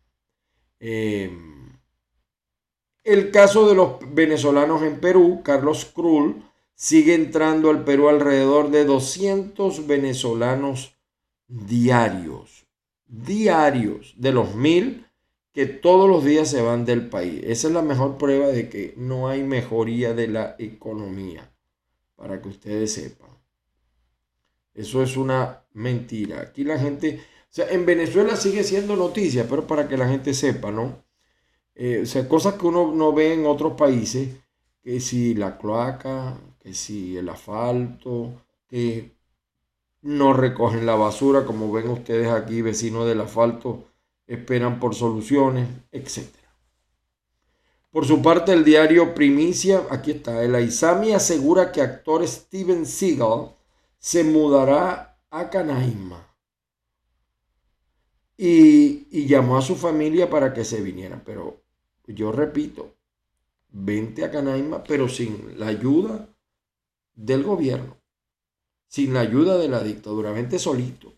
Em, 0.81 1.79
el 3.05 3.31
caso 3.31 3.69
de 3.69 3.75
los 3.75 3.99
venezolanos 4.13 4.83
en 4.83 5.01
Perú, 5.01 5.41
Carlos 5.43 5.85
Krull, 5.87 6.43
sigue 6.75 7.15
entrando 7.15 7.71
al 7.71 7.85
Perú 7.85 8.09
alrededor 8.09 8.71
de 8.71 8.85
200 8.85 9.87
venezolanos 9.87 10.95
diarios. 11.49 12.67
Diarios, 13.07 14.15
de 14.17 14.33
los 14.33 14.55
mil 14.55 15.07
que 15.53 15.67
todos 15.67 16.09
los 16.09 16.25
días 16.25 16.49
se 16.49 16.63
van 16.63 16.85
del 16.85 17.09
país. 17.09 17.41
Esa 17.45 17.67
es 17.67 17.75
la 17.75 17.83
mejor 17.83 18.17
prueba 18.17 18.47
de 18.47 18.69
que 18.69 18.95
no 18.97 19.29
hay 19.29 19.43
mejoría 19.43 20.15
de 20.15 20.29
la 20.29 20.55
economía, 20.59 21.51
para 22.15 22.41
que 22.41 22.49
ustedes 22.49 22.93
sepan. 22.93 23.31
Eso 24.73 25.03
es 25.03 25.17
una 25.17 25.65
mentira. 25.73 26.41
Aquí 26.43 26.63
la 26.63 26.79
gente, 26.79 27.21
o 27.51 27.55
sea, 27.55 27.71
en 27.71 27.87
Venezuela 27.87 28.37
sigue 28.37 28.63
siendo 28.63 28.95
noticia, 28.95 29.47
pero 29.49 29.67
para 29.67 29.89
que 29.89 29.97
la 29.97 30.09
gente 30.09 30.35
sepa, 30.35 30.71
¿no? 30.71 31.03
Eh, 31.75 32.01
o 32.03 32.07
sea, 32.07 32.29
cosas 32.29 32.55
que 32.55 32.67
uno 32.67 32.93
no 32.95 33.13
ve 33.13 33.33
en 33.33 33.47
otros 33.47 33.75
países, 33.75 34.29
que 34.83 35.01
si 35.01 35.35
la 35.35 35.59
cloaca, 35.59 36.39
que 36.61 36.75
si 36.75 37.17
el 37.17 37.29
asfalto, 37.29 38.33
que 38.69 39.13
no 40.03 40.33
recogen 40.33 40.87
la 40.87 40.95
basura, 40.97 41.47
como 41.47 41.73
ven 41.73 41.89
ustedes 41.89 42.29
aquí, 42.29 42.63
vecinos 42.63 43.07
del 43.07 43.21
asfalto, 43.21 43.85
esperan 44.27 44.79
por 44.79 44.95
soluciones, 44.95 45.69
etc. 45.91 46.29
Por 47.91 48.07
su 48.07 48.21
parte, 48.23 48.53
el 48.53 48.65
diario 48.65 49.15
Primicia, 49.15 49.85
aquí 49.91 50.11
está, 50.13 50.43
el 50.45 50.55
Aizami 50.55 51.13
asegura 51.13 51.73
que 51.73 51.81
actor 51.81 52.27
Steven 52.27 52.85
Seagal 52.85 53.57
se 53.99 54.25
mudará 54.25 55.19
a 55.31 55.49
Canaima. 55.49 56.28
Y, 58.41 59.27
llamó 59.27 59.59
a 59.59 59.63
su 59.63 59.75
familia 59.75 60.31
para 60.31 60.55
que 60.55 60.65
se 60.65 60.81
vinieran. 60.81 61.23
Pero 61.27 61.61
yo 62.07 62.31
repito, 62.31 62.95
vente 63.71 64.25
a 64.25 64.31
Canaima, 64.31 64.85
pero 64.85 65.09
sin 65.09 65.59
la 65.59 65.67
ayuda 65.67 66.29
del 67.17 67.43
gobierno, 67.43 67.97
sin 68.87 69.13
la 69.13 69.21
ayuda 69.21 69.59
de 69.59 69.69
la 69.69 69.83
dictadura, 69.83 70.31
vente 70.31 70.59
solito. 70.59 71.13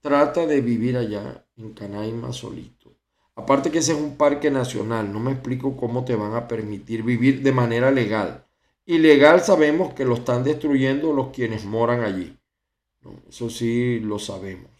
Trata 0.00 0.46
de 0.46 0.60
vivir 0.60 0.98
allá 0.98 1.46
en 1.56 1.72
Canaima 1.72 2.30
solito. 2.32 2.94
Aparte 3.36 3.70
que 3.70 3.78
ese 3.78 3.92
es 3.92 3.98
un 3.98 4.16
parque 4.16 4.50
nacional, 4.50 5.12
no 5.12 5.18
me 5.18 5.32
explico 5.32 5.76
cómo 5.76 6.04
te 6.04 6.14
van 6.14 6.34
a 6.34 6.46
permitir 6.46 7.02
vivir 7.02 7.42
de 7.42 7.52
manera 7.52 7.90
legal. 7.90 8.44
Ilegal 8.86 9.40
sabemos 9.40 9.94
que 9.94 10.04
lo 10.04 10.14
están 10.14 10.44
destruyendo 10.44 11.14
los 11.14 11.28
quienes 11.28 11.64
moran 11.64 12.02
allí. 12.02 12.36
eso 13.28 13.48
sí 13.48 13.98
lo 14.00 14.18
sabemos. 14.18 14.73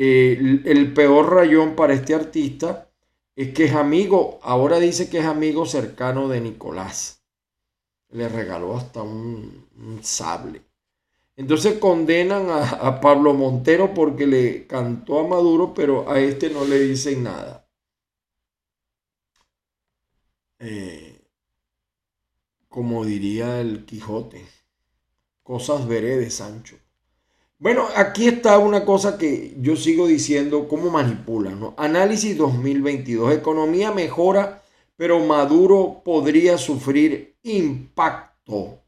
El, 0.00 0.62
el 0.64 0.94
peor 0.94 1.34
rayón 1.34 1.76
para 1.76 1.92
este 1.92 2.14
artista 2.14 2.90
es 3.36 3.54
que 3.54 3.64
es 3.64 3.74
amigo, 3.74 4.38
ahora 4.42 4.78
dice 4.78 5.08
que 5.08 5.18
es 5.18 5.24
amigo 5.24 5.66
cercano 5.66 6.28
de 6.28 6.40
Nicolás. 6.40 7.22
Le 8.10 8.28
regaló 8.28 8.76
hasta 8.76 9.02
un, 9.02 9.66
sable. 10.02 10.62
Entonces 11.36 11.78
condenan 11.78 12.48
a, 12.50 13.00
Pablo 13.00 13.34
Montero 13.34 13.94
porque 13.94 14.26
le 14.26 14.66
cantó 14.66 15.20
a 15.20 15.28
Maduro, 15.28 15.72
pero 15.74 16.10
a 16.10 16.18
este 16.18 16.50
no 16.50 16.64
le 16.64 16.80
dicen 16.80 17.22
nada. 17.22 17.66
Eh, 20.58 21.20
como 22.68 23.04
diría 23.04 23.60
el 23.60 23.84
Quijote, 23.84 24.46
cosas 25.42 25.86
veré 25.86 26.16
de 26.16 26.30
Sancho. 26.30 26.76
Bueno, 27.60 27.88
aquí 27.94 28.26
está 28.26 28.58
una 28.58 28.86
cosa 28.86 29.18
que 29.18 29.54
yo 29.60 29.76
sigo 29.76 30.06
diciendo, 30.06 30.66
cómo 30.66 30.88
manipulan, 30.88 31.60
¿no? 31.60 31.74
Análisis 31.76 32.38
2022, 32.38 33.34
economía 33.34 33.92
mejora, 33.92 34.62
pero 34.96 35.20
Maduro 35.20 36.00
podría 36.02 36.56
sufrir 36.56 37.36
impacto 37.42 38.78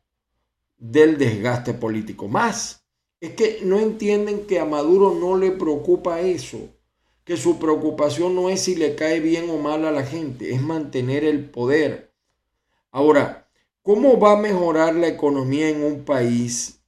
del 0.78 1.18
desgaste 1.18 1.74
político. 1.74 2.28
Más, 2.28 2.82
es 3.20 3.34
que 3.34 3.58
no 3.62 3.78
entienden 3.78 4.46
que 4.46 4.58
a 4.58 4.64
Maduro 4.64 5.14
no 5.20 5.36
le 5.36 5.50
preocupa 5.50 6.22
eso, 6.22 6.70
que 7.24 7.36
su 7.36 7.58
preocupación 7.58 8.34
no 8.34 8.48
es 8.48 8.62
si 8.62 8.74
le 8.74 8.94
cae 8.94 9.20
bien 9.20 9.50
o 9.50 9.58
mal 9.58 9.84
a 9.84 9.92
la 9.92 10.06
gente, 10.06 10.54
es 10.54 10.62
mantener 10.62 11.24
el 11.24 11.44
poder. 11.50 12.14
Ahora, 12.90 13.50
¿cómo 13.82 14.18
va 14.18 14.32
a 14.32 14.40
mejorar 14.40 14.94
la 14.94 15.08
economía 15.08 15.68
en 15.68 15.84
un 15.84 16.06
país 16.06 16.81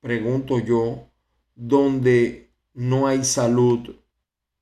pregunto 0.00 0.58
yo, 0.58 1.08
donde 1.54 2.50
no 2.74 3.06
hay 3.06 3.24
salud, 3.24 3.96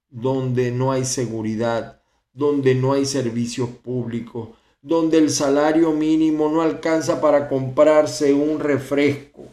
donde 0.09 0.70
no 0.70 0.92
hay 0.92 1.05
seguridad, 1.05 2.03
donde 2.33 2.75
no 2.75 2.92
hay 2.92 3.05
servicios 3.05 3.68
públicos, 3.68 4.51
donde 4.81 5.18
el 5.18 5.31
salario 5.31 5.92
mínimo 5.92 6.49
no 6.49 6.62
alcanza 6.62 7.20
para 7.20 7.49
comprarse 7.49 8.33
un 8.33 8.61
refresco. 8.61 9.46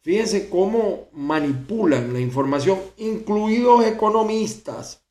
Fíjense 0.00 0.48
cómo 0.48 1.08
manipulan 1.12 2.12
la 2.12 2.20
información, 2.20 2.78
incluidos 2.96 3.84
economistas. 3.86 5.04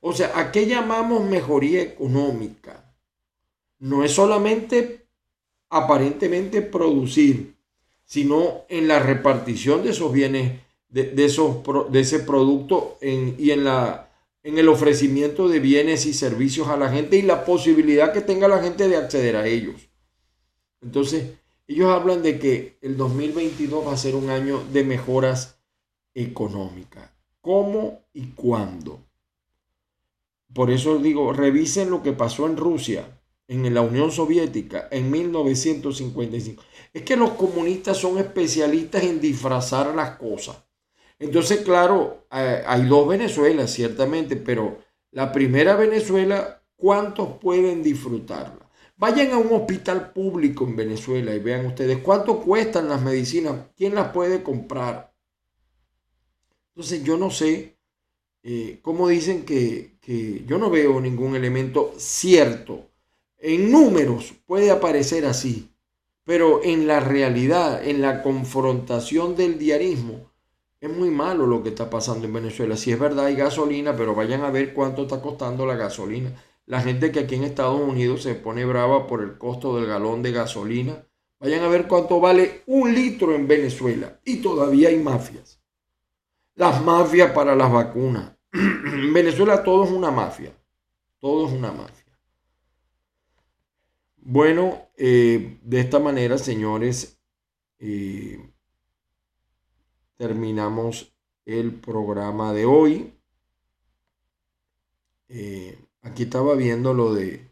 O 0.00 0.12
sea, 0.12 0.38
¿a 0.38 0.52
qué 0.52 0.66
llamamos 0.66 1.24
mejoría 1.24 1.82
económica? 1.82 2.94
No 3.78 4.04
es 4.04 4.12
solamente 4.12 5.06
aparentemente 5.70 6.62
producir, 6.62 7.53
sino 8.04 8.64
en 8.68 8.88
la 8.88 8.98
repartición 8.98 9.82
de 9.82 9.90
esos 9.90 10.12
bienes, 10.12 10.60
de, 10.88 11.24
esos, 11.24 11.58
de 11.90 12.00
ese 12.00 12.20
producto 12.20 12.98
y 13.00 13.50
en, 13.50 13.64
la, 13.64 14.10
en 14.42 14.58
el 14.58 14.68
ofrecimiento 14.68 15.48
de 15.48 15.58
bienes 15.60 16.06
y 16.06 16.14
servicios 16.14 16.68
a 16.68 16.76
la 16.76 16.90
gente 16.90 17.16
y 17.16 17.22
la 17.22 17.44
posibilidad 17.44 18.12
que 18.12 18.20
tenga 18.20 18.46
la 18.48 18.62
gente 18.62 18.88
de 18.88 18.96
acceder 18.96 19.36
a 19.36 19.46
ellos. 19.46 19.88
Entonces, 20.82 21.32
ellos 21.66 21.90
hablan 21.90 22.22
de 22.22 22.38
que 22.38 22.78
el 22.82 22.96
2022 22.96 23.86
va 23.86 23.92
a 23.92 23.96
ser 23.96 24.14
un 24.14 24.28
año 24.28 24.62
de 24.72 24.84
mejoras 24.84 25.58
económicas. 26.14 27.10
¿Cómo 27.40 28.04
y 28.12 28.28
cuándo? 28.28 29.00
Por 30.52 30.70
eso 30.70 30.98
digo, 30.98 31.32
revisen 31.32 31.90
lo 31.90 32.02
que 32.02 32.12
pasó 32.12 32.46
en 32.46 32.56
Rusia 32.56 33.13
en 33.48 33.74
la 33.74 33.82
Unión 33.82 34.10
Soviética 34.10 34.88
en 34.90 35.10
1955. 35.10 36.62
Es 36.92 37.02
que 37.02 37.16
los 37.16 37.30
comunistas 37.30 37.96
son 37.96 38.18
especialistas 38.18 39.02
en 39.02 39.20
disfrazar 39.20 39.94
las 39.94 40.16
cosas. 40.16 40.64
Entonces, 41.18 41.60
claro, 41.60 42.26
eh, 42.32 42.62
hay 42.66 42.86
dos 42.86 43.08
Venezuelas, 43.08 43.70
ciertamente, 43.72 44.36
pero 44.36 44.78
la 45.10 45.30
primera 45.32 45.76
Venezuela, 45.76 46.62
¿cuántos 46.76 47.38
pueden 47.38 47.82
disfrutarla? 47.82 48.68
Vayan 48.96 49.32
a 49.32 49.38
un 49.38 49.52
hospital 49.52 50.12
público 50.12 50.64
en 50.64 50.76
Venezuela 50.76 51.34
y 51.34 51.40
vean 51.40 51.66
ustedes 51.66 51.98
cuánto 51.98 52.40
cuestan 52.40 52.88
las 52.88 53.02
medicinas, 53.02 53.66
quién 53.76 53.94
las 53.94 54.12
puede 54.12 54.42
comprar. 54.42 55.12
Entonces, 56.74 57.04
yo 57.04 57.16
no 57.16 57.30
sé 57.30 57.76
eh, 58.42 58.78
cómo 58.82 59.08
dicen 59.08 59.44
que, 59.44 59.98
que 60.00 60.44
yo 60.46 60.58
no 60.58 60.70
veo 60.70 61.00
ningún 61.00 61.36
elemento 61.36 61.94
cierto 61.96 62.90
en 63.46 63.70
números 63.70 64.32
puede 64.46 64.70
aparecer 64.70 65.26
así, 65.26 65.70
pero 66.24 66.64
en 66.64 66.86
la 66.86 67.00
realidad, 67.00 67.86
en 67.86 68.00
la 68.00 68.22
confrontación 68.22 69.36
del 69.36 69.58
diarismo, 69.58 70.30
es 70.80 70.88
muy 70.90 71.10
malo 71.10 71.46
lo 71.46 71.62
que 71.62 71.68
está 71.68 71.90
pasando 71.90 72.26
en 72.26 72.32
Venezuela. 72.32 72.74
Si 72.78 72.90
es 72.90 72.98
verdad, 72.98 73.26
hay 73.26 73.36
gasolina, 73.36 73.94
pero 73.94 74.14
vayan 74.14 74.44
a 74.44 74.50
ver 74.50 74.72
cuánto 74.72 75.02
está 75.02 75.20
costando 75.20 75.66
la 75.66 75.76
gasolina. 75.76 76.32
La 76.64 76.80
gente 76.80 77.12
que 77.12 77.20
aquí 77.20 77.34
en 77.34 77.44
Estados 77.44 77.78
Unidos 77.78 78.22
se 78.22 78.34
pone 78.34 78.64
brava 78.64 79.06
por 79.06 79.20
el 79.20 79.36
costo 79.36 79.76
del 79.76 79.86
galón 79.86 80.22
de 80.22 80.32
gasolina. 80.32 81.06
Vayan 81.38 81.64
a 81.64 81.68
ver 81.68 81.86
cuánto 81.86 82.20
vale 82.20 82.62
un 82.64 82.94
litro 82.94 83.34
en 83.34 83.46
Venezuela. 83.46 84.20
Y 84.24 84.36
todavía 84.36 84.88
hay 84.88 84.96
mafias. 84.96 85.60
Las 86.54 86.82
mafias 86.82 87.32
para 87.32 87.54
las 87.54 87.70
vacunas. 87.70 88.32
en 88.54 89.12
Venezuela 89.12 89.62
todo 89.62 89.84
es 89.84 89.90
una 89.90 90.10
mafia. 90.10 90.50
Todo 91.18 91.46
es 91.46 91.52
una 91.52 91.72
mafia. 91.72 92.03
Bueno, 94.26 94.88
eh, 94.96 95.58
de 95.62 95.80
esta 95.80 95.98
manera, 95.98 96.38
señores, 96.38 97.20
eh, 97.78 98.38
terminamos 100.16 101.14
el 101.44 101.74
programa 101.74 102.54
de 102.54 102.64
hoy. 102.64 103.12
Eh, 105.28 105.78
aquí 106.00 106.22
estaba 106.22 106.54
viendo 106.54 106.94
lo 106.94 107.12
de, 107.12 107.50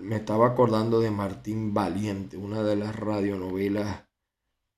me 0.00 0.16
estaba 0.16 0.48
acordando 0.48 0.98
de 0.98 1.12
Martín 1.12 1.72
Valiente, 1.72 2.36
una 2.36 2.64
de 2.64 2.74
las 2.74 2.96
radionovelas. 2.96 4.04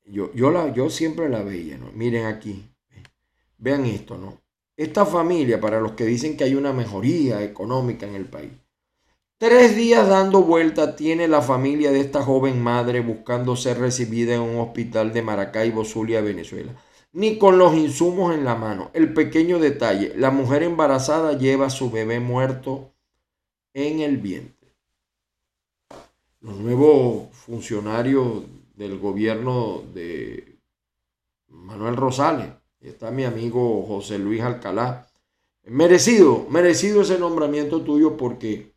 Yo, 0.04 0.30
yo, 0.34 0.50
la, 0.50 0.74
yo 0.74 0.90
siempre 0.90 1.30
la 1.30 1.42
veía, 1.42 1.78
¿no? 1.78 1.90
Miren 1.92 2.26
aquí, 2.26 2.68
vean 3.56 3.86
esto, 3.86 4.18
¿no? 4.18 4.42
Esta 4.76 5.06
familia, 5.06 5.58
para 5.58 5.80
los 5.80 5.92
que 5.92 6.04
dicen 6.04 6.36
que 6.36 6.44
hay 6.44 6.54
una 6.54 6.74
mejoría 6.74 7.42
económica 7.42 8.06
en 8.06 8.14
el 8.14 8.26
país, 8.26 8.52
Tres 9.36 9.74
días 9.74 10.08
dando 10.08 10.42
vuelta 10.42 10.94
tiene 10.94 11.26
la 11.26 11.42
familia 11.42 11.90
de 11.90 11.98
esta 12.00 12.22
joven 12.22 12.62
madre 12.62 13.00
buscando 13.00 13.56
ser 13.56 13.78
recibida 13.78 14.34
en 14.34 14.40
un 14.40 14.60
hospital 14.60 15.12
de 15.12 15.22
Maracaibo, 15.22 15.84
Zulia, 15.84 16.20
Venezuela. 16.20 16.72
Ni 17.12 17.36
con 17.36 17.58
los 17.58 17.74
insumos 17.74 18.32
en 18.32 18.44
la 18.44 18.54
mano. 18.54 18.90
El 18.94 19.12
pequeño 19.12 19.58
detalle, 19.58 20.12
la 20.16 20.30
mujer 20.30 20.62
embarazada 20.62 21.36
lleva 21.36 21.66
a 21.66 21.70
su 21.70 21.90
bebé 21.90 22.20
muerto 22.20 22.92
en 23.72 24.00
el 24.00 24.18
vientre. 24.18 24.76
Los 26.40 26.56
nuevos 26.56 27.28
funcionarios 27.32 28.44
del 28.76 28.98
gobierno 28.98 29.82
de 29.92 30.58
Manuel 31.48 31.96
Rosales, 31.96 32.50
está 32.80 33.10
mi 33.10 33.24
amigo 33.24 33.84
José 33.84 34.18
Luis 34.18 34.42
Alcalá. 34.42 35.08
Merecido, 35.64 36.46
merecido 36.50 37.02
ese 37.02 37.18
nombramiento 37.18 37.82
tuyo 37.82 38.16
porque 38.16 38.73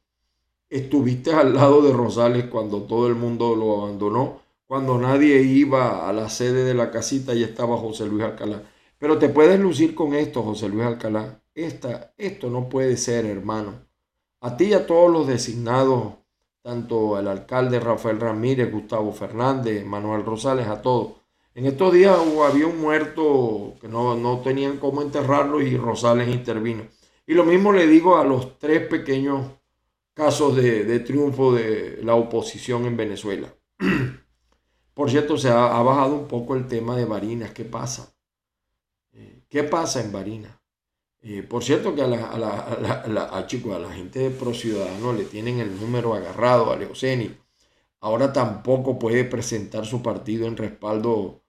estuviste 0.69 1.34
al 1.34 1.53
lado 1.56 1.82
de 1.82 1.93
Rosales 1.93 2.45
cuando 2.45 2.84
todo 2.84 3.08
el 3.08 3.15
mundo 3.15 3.56
lo 3.56 3.82
abandonó, 3.82 4.41
cuando 4.65 4.97
nadie 4.97 5.41
iba 5.41 6.08
a 6.08 6.13
la 6.13 6.30
sede 6.30 6.63
de 6.63 6.73
la 6.73 6.91
casita 6.91 7.34
y 7.34 7.43
estaba 7.43 7.77
José 7.77 8.06
Luis 8.06 8.23
Alcalá. 8.23 8.63
Pero 8.99 9.17
te 9.17 9.30
puedes 9.30 9.60
lucir 9.60 9.95
con 9.95 10.13
esto, 10.13 10.43
José 10.43 10.69
Luis 10.69 10.86
Alcalá. 10.86 11.41
Esta, 11.56 12.13
esto 12.17 12.49
no 12.49 12.67
puede 12.67 12.97
ser, 12.97 13.25
hermano. 13.25 13.75
A 14.41 14.58
ti 14.58 14.65
y 14.65 14.73
a 14.73 14.86
todos 14.86 15.12
los 15.12 15.27
designados, 15.27 16.13
tanto 16.62 17.17
el 17.17 17.27
alcalde 17.27 17.80
Rafael 17.80 18.19
Ramírez, 18.19 18.71
Gustavo 18.71 19.13
Fernández, 19.13 19.86
Manuel 19.86 20.25
Rosales, 20.25 20.67
a 20.67 20.82
todos. 20.82 21.13
En 21.56 21.65
estos 21.65 21.93
días 21.93 22.17
había 22.17 22.67
un 22.67 22.80
muerto 22.80 23.73
que 23.82 23.88
no, 23.88 24.15
no 24.15 24.39
tenían 24.41 24.77
cómo 24.77 25.01
enterrarlo 25.01 25.62
y 25.62 25.75
Rosales 25.77 26.27
intervino. 26.27 26.84
Y 27.25 27.34
lo 27.34 27.45
mismo 27.45 27.71
le 27.73 27.88
digo 27.88 28.17
a 28.17 28.23
los 28.23 28.60
tres 28.60 28.86
pequeños 28.88 29.41
casos 30.17 30.56
de, 30.56 30.99
triunfo 31.01 31.53
de 31.53 31.99
la 32.03 32.15
oposición 32.15 32.86
en 32.86 32.97
Venezuela. 32.97 33.53
Por 34.95 35.12
cierto, 35.12 35.38
se 35.38 35.49
ha, 35.49 35.80
bajado 35.84 36.15
un 36.15 36.27
poco 36.27 36.56
el 36.56 36.67
tema 36.67 36.97
de 36.97 37.06
Barinas. 37.06 37.51
¿Qué 37.51 37.63
pasa? 37.63 38.15
Eh, 39.13 39.43
¿Qué 39.47 39.63
pasa 39.63 40.03
en 40.03 40.12
Barinas? 40.12 40.58
Eh, 41.21 41.43
por 41.43 41.63
cierto 41.63 41.93
que 41.93 42.01
a 42.01 42.08
la, 42.08 42.30
a 42.30 42.38
la, 43.08 43.30
a 43.32 43.47
chico, 43.47 43.75
a 43.75 43.80
la 43.80 43.91
gente 43.91 44.19
de 44.19 44.30
Pro 44.32 44.53
Ciudadano 44.53 45.13
le 45.13 45.25
tienen 45.25 45.60
el 45.60 45.80
número 45.80 46.15
agarrado 46.15 46.71
a 46.71 46.77
Leoceni. 46.77 47.36
Ahora 47.99 48.34
tampoco 48.34 48.97
puede 48.97 49.23
presentar 49.23 49.86
su 49.86 50.01
partido 50.01 50.47
en 50.47 50.58
respaldo 50.58 51.43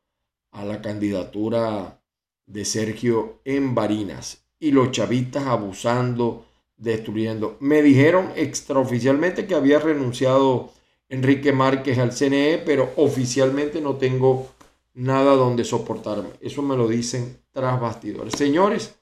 a 0.50 0.64
la 0.64 0.82
candidatura 0.82 2.02
de 2.44 2.64
Sergio 2.66 3.40
en 3.44 3.74
Barinas. 3.74 4.46
Y 4.58 4.72
los 4.72 4.90
chavistas 4.90 5.46
abusando 5.46 6.47
destruyendo. 6.78 7.56
Me 7.60 7.82
dijeron 7.82 8.32
extraoficialmente 8.36 9.46
que 9.46 9.54
había 9.54 9.78
renunciado 9.78 10.70
Enrique 11.08 11.52
Márquez 11.52 11.98
al 11.98 12.12
CNE, 12.12 12.62
pero 12.64 12.90
oficialmente 12.96 13.80
no 13.80 13.96
tengo 13.96 14.48
nada 14.94 15.34
donde 15.34 15.64
soportarme. 15.64 16.30
Eso 16.40 16.62
me 16.62 16.76
lo 16.76 16.88
dicen 16.88 17.38
tras 17.52 17.80
bastidores. 17.80 18.34
Señores, 18.34 18.94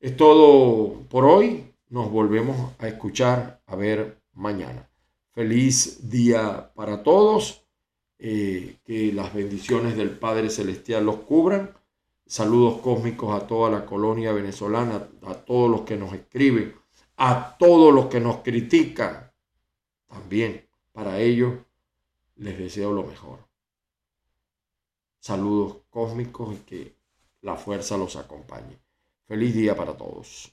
es 0.00 0.16
todo 0.16 1.00
por 1.08 1.24
hoy. 1.24 1.64
Nos 1.88 2.10
volvemos 2.10 2.72
a 2.78 2.88
escuchar, 2.88 3.62
a 3.66 3.74
ver 3.74 4.18
mañana. 4.34 4.88
Feliz 5.32 6.10
día 6.10 6.70
para 6.74 7.02
todos. 7.02 7.64
Eh, 8.20 8.78
que 8.84 9.12
las 9.12 9.32
bendiciones 9.32 9.96
del 9.96 10.10
Padre 10.10 10.50
Celestial 10.50 11.06
los 11.06 11.18
cubran. 11.18 11.70
Saludos 12.26 12.80
cósmicos 12.80 13.32
a 13.32 13.46
toda 13.46 13.70
la 13.70 13.86
colonia 13.86 14.32
venezolana, 14.32 15.08
a 15.22 15.34
todos 15.34 15.70
los 15.70 15.82
que 15.82 15.96
nos 15.96 16.12
escriben 16.12 16.74
a 17.18 17.56
todos 17.58 17.92
los 17.92 18.06
que 18.06 18.20
nos 18.20 18.38
critican. 18.38 19.30
También 20.06 20.68
para 20.92 21.18
ellos 21.18 21.54
les 22.36 22.56
deseo 22.56 22.92
lo 22.92 23.02
mejor. 23.02 23.40
Saludos 25.18 25.78
cósmicos 25.90 26.54
y 26.54 26.58
que 26.58 26.96
la 27.42 27.56
fuerza 27.56 27.96
los 27.96 28.16
acompañe. 28.16 28.78
Feliz 29.26 29.54
día 29.54 29.76
para 29.76 29.96
todos. 29.96 30.52